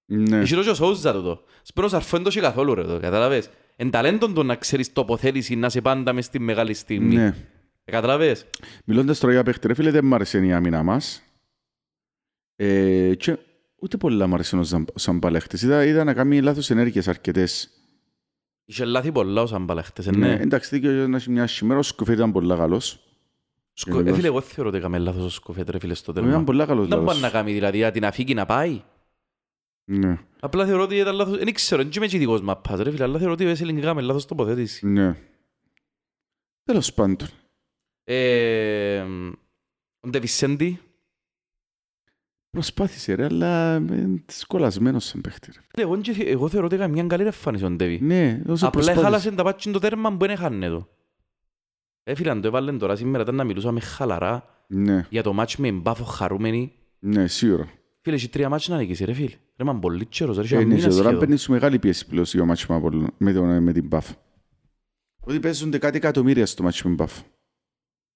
[0.06, 0.40] Ναι.
[0.40, 1.44] Έχει το και ο Σόουζα το.
[1.62, 3.50] Σπέρος αρφό δεν το έχει καθόλου ρε το, καταλαβες.
[3.76, 7.16] Εν ταλέντον το να ξέρεις τοποθέτηση να σε πάντα μες στη μεγάλη στιγμή.
[7.16, 7.36] Ναι.
[7.86, 8.46] Ε, Καταλαβες.
[8.86, 11.22] Μιλώντας τώρα για παίχτη, ρε φίλε, δεν μ' άρεσε η άμυνα μας.
[12.56, 13.38] Ε, και
[13.82, 15.62] ούτε πολλά μ' άρεσε ο Ζαμ- ο Σαμπαλέχτης.
[15.62, 17.70] Είδα, είδα να κάνει λάθος ενέργειες αρκετές.
[18.66, 20.28] Είχε λάθη πολλά ο Σαμπάλα χτες, ε, Ναι.
[20.28, 20.42] ναι.
[20.42, 23.00] Εντάξει, δίκιο να έχει μια σημέρα, ο Σκουφέ ήταν πολλά καλός.
[23.74, 26.44] Σκο- Ε, φίλε, εγώ θεωρώ ότι έκαμε λάθος ο Σκοφέτ ρε φίλε στο Ήταν τέρμα.
[26.44, 27.22] πολλά καλός Δεν μπορεί λάθος.
[27.22, 28.82] να κάνει δηλαδή, να την αφήκει να πάει.
[29.86, 33.04] Ναι, Απλά θεωρώ ότι ήταν λάθος, δεν ξέρω, δεν είμαι και ειδικός μαπάς ρε φίλε,
[33.04, 34.88] αλλά θεωρώ ότι εσύ έκαμε λάθος τοποθέτηση.
[34.88, 35.16] ναι.
[36.64, 37.28] Τέλος πάντων.
[38.04, 39.00] Ε,
[40.00, 40.80] Ο Ντεβισέντη,
[42.50, 45.52] Προσπάθησε ρε, αλλά είναι σκολασμένος σαν παίχτη.
[45.56, 45.60] ρε.
[45.70, 48.00] Φίλε, εγώ, και- εγώ θεωρώ ότι έκανε μια καλή εμφάνιση ο Ντεβι.
[48.02, 49.04] Ναι, όσο Απλά προσπάθησε.
[49.04, 50.88] χάλασε τα πάτια το τέρμα που δεν έχανε το.
[52.04, 55.62] Ε, φίλε, αν το έβαλαν τώρα σήμερα ήταν να μιλούσαμε χαλαρά Ναι, για το μάτσο
[55.62, 56.74] με μπάφο χαρούμενοι.
[57.00, 57.70] ναι, σίγουρα.
[58.02, 59.36] Φίλε, έχει τρία μάτια να νικήσεις ρε φίλε.
[59.58, 61.20] Ρε, μα πολύ τσέρος, ρε, είχε Ε, ένα ναι, μήνα και τώρα σχεδόν.
[61.20, 64.12] παίρνεις σου μεγάλη πίεση πλέον στο μάτσο με, Απολλώνα- με, τον- με την Μπαφ.
[65.20, 67.22] Ότι παίζονται κάτι εκατομμύρια στο μάτσο με Μπαφ.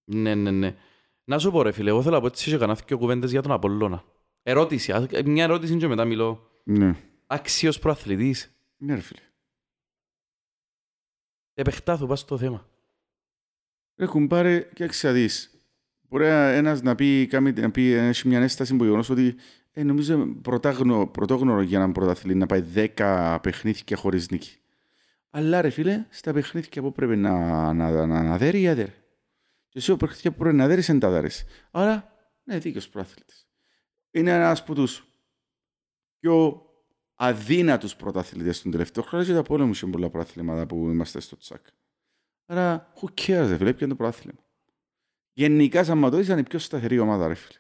[0.04, 0.76] Ναι, ναι, ναι.
[1.23, 3.41] Να σου πω ρε φίλε, εγώ θέλω να πω έτσι και κανένα δυο κουβέντες για
[3.41, 4.04] τον Απολλώνα.
[4.43, 6.50] Ερώτηση, α- μια ερώτηση και μετά μιλώ.
[6.63, 6.95] Ναι.
[7.28, 8.52] Άξιος προαθλητής.
[8.78, 9.19] Ναι, ρε φίλε.
[11.54, 12.67] Επεχτάθου, πας στο θέμα.
[13.97, 15.62] Ρε κουμπάρε και εξαδείς.
[16.10, 19.36] Μπορεί ένας να πει, κάνει- να πει να έχει μια ένσταση που γεγονός ότι
[19.71, 22.63] ε, νομίζω πρωτόγνωρο, πρωτόγνωρο για έναν πρωταθλητή να πάει
[22.95, 24.57] 10 παιχνίδια χωρίς νίκη.
[25.29, 28.93] Αλλά ρε φίλε, στα παιχνίδια που πρέπει να, να, να, να δέρει, αδέρει.
[29.69, 31.43] Και εσύ ο παιχνίδια που πρέπει να δέρεις, δεν τα δέρεις.
[31.71, 33.47] Άρα, ναι, δίκαιος προαθλητής.
[34.12, 35.05] Είναι ένας από τους
[36.19, 36.62] πιο
[37.15, 41.65] αδύνατους πρωταθλητές των τελευταίων χρόνων και τα πόλεμου σε πολλά προαθλήματα που είμαστε στο τσακ.
[42.49, 44.39] Άρα, who cares, ρε φίλε, ποιο είναι το προάθλημα.
[45.33, 47.60] Γενικά, σαν μα το ήταν η πιο σταθερή ομάδα, ρε φίλε.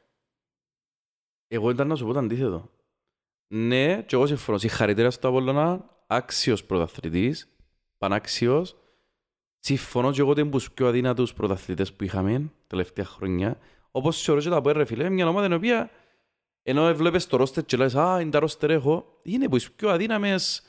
[1.47, 2.69] Εγώ ήταν να σου πω το αντίθετο.
[3.47, 4.57] Ναι, και εγώ συμφωνώ.
[4.57, 7.57] Συγχαρητήρια στο Απόλλωνα, άξιος πρωταθλητής,
[7.97, 8.75] πανάξιος.
[9.59, 13.59] Συμφωνώ και εγώ ότι είναι από τους πιο αδύνατους πρωταθλητές που είχαμε τελευταία χρόνια.
[13.91, 15.89] Όπως θεωρώ και τα πω, ρε φίλε, μια ομάδα την οποία
[16.69, 19.89] ενώ βλέπεις το ρόστερ και λες «Α, είναι τα ρόστερ έχω», είναι από τις πιο
[19.89, 20.63] αδύναμες,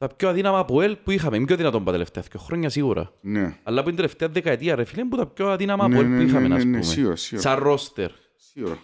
[0.00, 1.36] τα πιο αδύναμα από ελ που είχαμε.
[1.36, 3.12] Είναι πιο δυνατόν τα τελευταία δύο χρόνια σίγουρα.
[3.20, 3.56] Ναι.
[3.62, 6.10] Αλλά που είναι τελευταία δεκαετία, ρε φίλε, είναι από τα πιο αδύναμα Ναι, από ελ
[6.10, 6.82] ναι, που είχαμε, ναι, ας ναι, πούμε.
[6.82, 7.48] σίγουρα, σίγουρα.
[7.48, 8.10] Σαν ρόστερ.
[8.36, 8.78] Σίγουρα.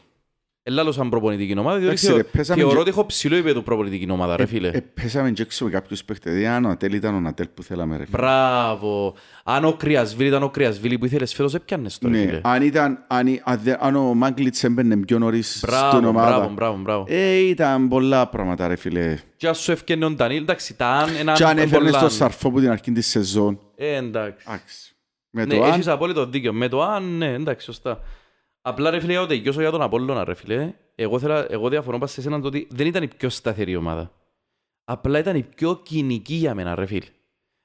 [0.68, 3.60] Ελλάδος σαν προπονητική ομάδα, διότι Εντάξει, θεω- ρε, πέσαμε θεωρώ και- ότι έχω ψηλό επίπεδο
[3.60, 4.68] προπονητική ομάδα, ρε φίλε.
[4.68, 6.32] Ε, πέσαμε και έξω με κάποιους παίχτες.
[6.32, 8.16] Δηλαδή, αν ο Ατέλ ήταν ο Ατέλ που θέλαμε, ρε φίλε.
[8.16, 9.14] Μπράβο.
[9.44, 12.40] Αν ο Κρυασβίλη ήταν ο Κρυασβίλη που ήθελες φέτος, έπιανες το, ρε Ναι, φίλε.
[12.42, 16.08] αν, ήταν, αν, η- αν, δε- αν ο Μάγκλιτς έμπαινε πιο νωρίς στην Μπράβο, μπράβο,
[16.18, 16.48] ομάδα.
[16.48, 17.04] μπράβο, μπράβο.
[17.08, 19.18] Ε, ήταν πολλά πράγματα, ρε φίλε.
[19.36, 22.08] Και ας σου έφτιανε ο Ντανίλ, εντάξει, τα αν ένα Και αν έφερνες πολλά- το
[22.08, 23.58] σαρφό που την αρχή της σεζόν.
[23.76, 24.44] Ε, εντάξει.
[24.48, 24.94] Εντάξει.
[25.30, 26.52] Με Ναι, το αν, έχεις απόλυτο δίκιο.
[26.52, 28.00] Με το αν, ναι, εντάξει, σωστά.
[28.68, 30.72] Απλά ρε φίλε, εγώ τελειώσω για τον Απόλλωνα, ρε φίλε.
[30.94, 34.12] Εγώ, θέλα, εγώ διαφωνώ πας σε εσέναν το ότι δεν ήταν η πιο σταθερή ομάδα.
[34.84, 37.06] Απλά ήταν η πιο κοινική για μένα, ρε φίλε.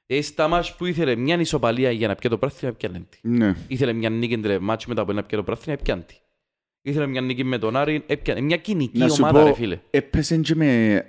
[0.06, 3.18] Ε, στα μάτς που ήθελε μια ισοπαλία για να πιει το πράθυμα, πιάνε τη.
[3.22, 3.56] ναι.
[3.68, 6.16] Ήθελε μια νίκη entre μάτς μετά από να πιει το πράθυμα, πιάνε τη.
[6.82, 8.42] Ήθελε μια νίκη με τον Άρη, έπιανε.
[8.42, 9.80] Μια κοινική Να σου ομάδα, ρε πω, φίλε.
[9.90, 11.04] έπαιζε και με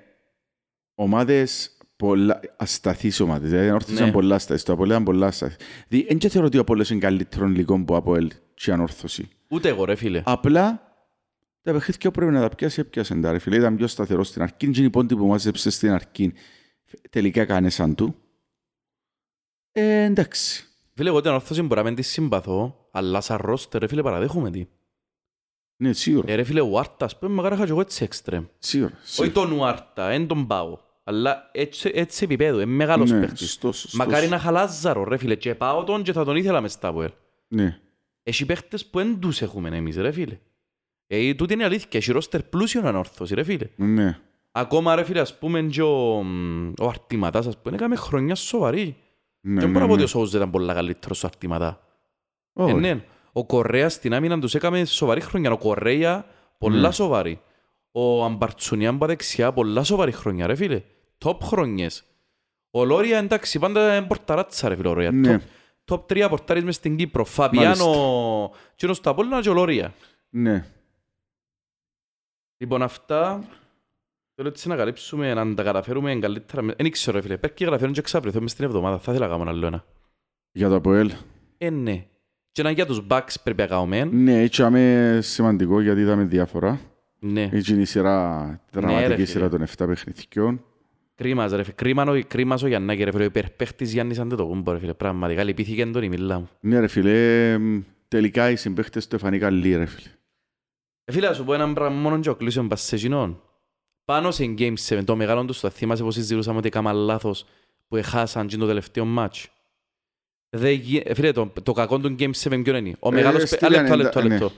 [0.95, 3.51] ομάδες πολλά ασταθείς ομάδες.
[3.51, 4.13] Δηλαδή, όρθωσαν Ναι.
[4.13, 4.63] πολλά ασταθείς.
[4.63, 5.57] Το Απόλλωνα ήταν πολλά ασταθείς.
[5.89, 9.29] Δηλαδή, δεν και θεωρώ ότι ο Απόλλωνας είναι καλύτερο λίγο που από ελ και ανόρθωση.
[9.53, 10.23] Ούτε εγώ, ρε φίλε.
[10.25, 10.93] Απλά
[11.63, 13.57] τα παιχνίδια που πρέπει να τα πιάσει, έπιασε τα ρε φίλε.
[13.57, 14.71] Ήταν πιο σταθερό στην αρχή.
[14.71, 16.33] Και η πόντη που μάζεψε στην αρχή
[17.11, 18.15] τελικά κάνες σαν του.
[19.73, 20.67] Ε, εντάξει.
[20.95, 24.51] Φίλε, εγώ την ορθώση μπορεί να μην τη συμπαθώ, αλλά σαν ρόστερ, ρε φίλε, παραδέχομαι
[24.51, 24.67] τη.
[25.77, 26.33] Ναι, σίγουρα.
[26.33, 28.45] Ε, ρε φίλε, ο Άρτας, που με χαράχα και εγώ έτσι εξτρέμ.
[28.59, 28.93] Σίγουρα.
[29.19, 30.79] Όχι τον Ουάρτα, εν τον Πάο.
[31.05, 33.41] Αλλά έτσι, έτσι επίπεδο, είναι μεγάλος ναι, παίχτης.
[33.41, 34.07] σωστός, σωστός.
[34.07, 37.11] Μακάρι να χαλάζαρο, ρε φίλε, και πάω τον και θα τον ήθελα μες στα Αποέλ.
[37.49, 37.81] Ναι.
[38.23, 40.39] Έχει παίχτες που δεν τους έχουμε εμείς, ρε φίλε.
[41.07, 43.69] Ε, τούτη είναι η αλήθεια, έχει ρόστερ πλούσιο ανόρθωση, ρε φίλε.
[43.77, 44.19] Ναι.
[44.53, 48.97] Ακόμα, ρε φίλε, ας πούμε, και ο, μ, ο Αρτηματάς, ας πούμε, έκαμε χρονιά σοβαρή.
[49.41, 50.05] Ναι, Και ναι, δεν μπορώ να πω ότι ναι.
[50.05, 51.81] ο Σόουζ ήταν πολλά καλύτερος στο Αρτηματά.
[52.55, 52.75] Ε, Όχι.
[52.75, 53.05] ναι.
[53.33, 55.53] Ο Κορέα στην άμυνα τους έκαμε σοβαρή χρονιά.
[55.53, 56.25] Ο Κορέα
[56.59, 56.93] πολλά Ναι.
[56.93, 57.41] σοβαρή.
[57.93, 60.83] Ο Αμπαρτσουνιάν από δεξιά πολλά σοβαρή χρονιά ρε φίλε.
[61.25, 62.05] Top χρονιές.
[62.71, 65.11] Ο Λόρια εντάξει πάντα είναι πορταράτσα ρε φίλε ο Λόρια.
[65.13, 65.37] Ναι.
[65.37, 65.41] Top,
[65.85, 67.25] top 3 πορτάρις μες στην Κύπρο.
[67.25, 69.95] Φαπιάνο, κοινός στο Απόλλωνα και ο Λόρια.
[70.31, 70.65] Ναι.
[72.57, 73.45] Λοιπόν αυτά
[74.35, 76.63] θέλω έτσι να καλύψουμε, να τα καταφέρουμε καλύτερα.
[76.63, 77.37] Δεν ξέρω ρε φίλε.
[77.37, 78.99] Πέρκει γραφέρουν και εξαυρεθώ μες την εβδομάδα.
[78.99, 79.85] Θα ήθελα να κάνω άλλο ένα.
[80.53, 81.13] Για το Αποέλ.
[81.59, 82.07] Ε, ναι.
[82.53, 84.05] Και να για τους Bucks πρέπει να κάνουμε.
[84.05, 86.81] Ναι, έτσι είναι σημαντικό γιατί είδαμε διάφορα.
[87.19, 87.49] Ναι.
[87.53, 89.25] Έτσι είναι η σειρά, ρε δραματική φίλε.
[89.27, 90.65] σειρά των 7 παιχνιδιών.
[91.15, 91.75] Κρίμας ρε φίλε.
[91.75, 93.23] Κρίμαν ο- κρίμας ο Γιαννάκη ρε φίλε.
[93.23, 94.95] Ο υπερπαίχτης Γιάννης Αντετοκούμπο ρε φίλε.
[94.95, 96.49] Πραγματικά λυπήθηκε τον η μίλα μου.
[96.61, 100.09] Ναι ρε φίλε, εμ, τελικά οι συμπαίχτες του εφανεί καλοί ρε φίλε.
[101.05, 103.43] Ε, φίλε, να σου πω έναν πράγμα μόνο και ο κλείσεων πας σε κοινόν.
[104.05, 107.45] Πάνω σε Game 7, το μεγάλο τους, το θυμάσαι πως συζητούσαμε ότι έκανα λάθος
[107.89, 109.49] που έχασαν και το τελευταίο ματς.
[110.51, 113.43] Δεν γι- ε, Φίλε, το, το κακό του Game 7 ποιο είναι; Ο Ε, μεγάλος...
[113.43, 114.29] στη παι- Α, λεπτό, λένε, λεπτό, ναι.
[114.29, 114.53] λεπτό.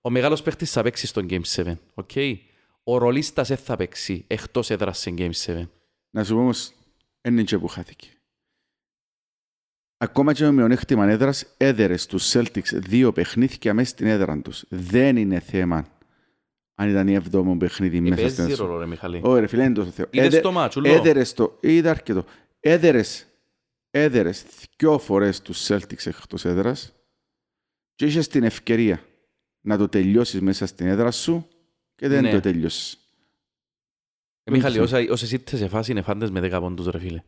[0.00, 1.72] Ο μεγάλος παίχτης θα παίξει στο Game 7.
[1.94, 2.10] οκ;
[2.84, 5.68] Ο ρολίστας δεν θα παίξει εκτός έδρας σε Game 7.
[6.10, 6.72] Να σου πω όμως,
[7.20, 8.08] δεν είναι και που χάθηκε.
[9.96, 14.64] Ακόμα και με μειονέκτημα έδρας, έδερες τους Celtics δύο παιχνίδια μέσα στην έδρα τους.
[14.68, 15.88] Δεν είναι θέμα
[16.74, 18.66] αν ήταν η εβδόμο παιχνίδι Ε, μέσα στην Παίζει έδρα.
[18.66, 19.20] ρόλο ρε Μιχαλή.
[19.24, 20.08] Όχι ρε φίλε, είναι τόσο θέμα.
[20.12, 20.94] Είδες Έδε- το μάτσο, λέω.
[20.94, 22.24] Έδερες το, είδα αρκετό.
[22.60, 23.26] Έδερες,
[23.90, 24.44] έδερες
[24.78, 26.92] δυο φορές τους Celtics εκτός έδρας
[27.94, 29.04] και είχες την ευκαιρία
[29.60, 31.48] να το τελειώσεις μέσα στην έδρα σου
[31.94, 32.30] και δεν Ναι.
[32.30, 32.99] το τελειώσεις.
[34.44, 37.22] Ε, Μιχαλή, όσα, όσες ήρθες σε φάση είναι φάντες με 10 πόντους ρε φίλε.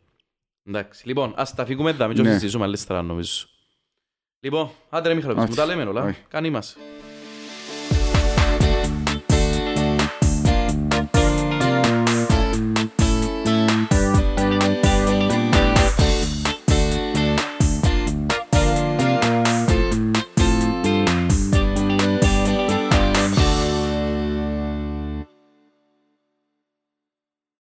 [0.63, 2.29] Εντάξει, λοιπόν, ας τα φύγουμε εδώ, μην Ναι.
[2.29, 3.45] συζητήσουμε άλλη στρά νομίζω.
[4.39, 5.49] Λοιπόν, άντε ρε Μιχαλή, Όχι.
[5.49, 6.03] μου τα λέμε όλα.
[6.03, 6.21] Όχι.
[6.27, 6.77] Κάνει μας.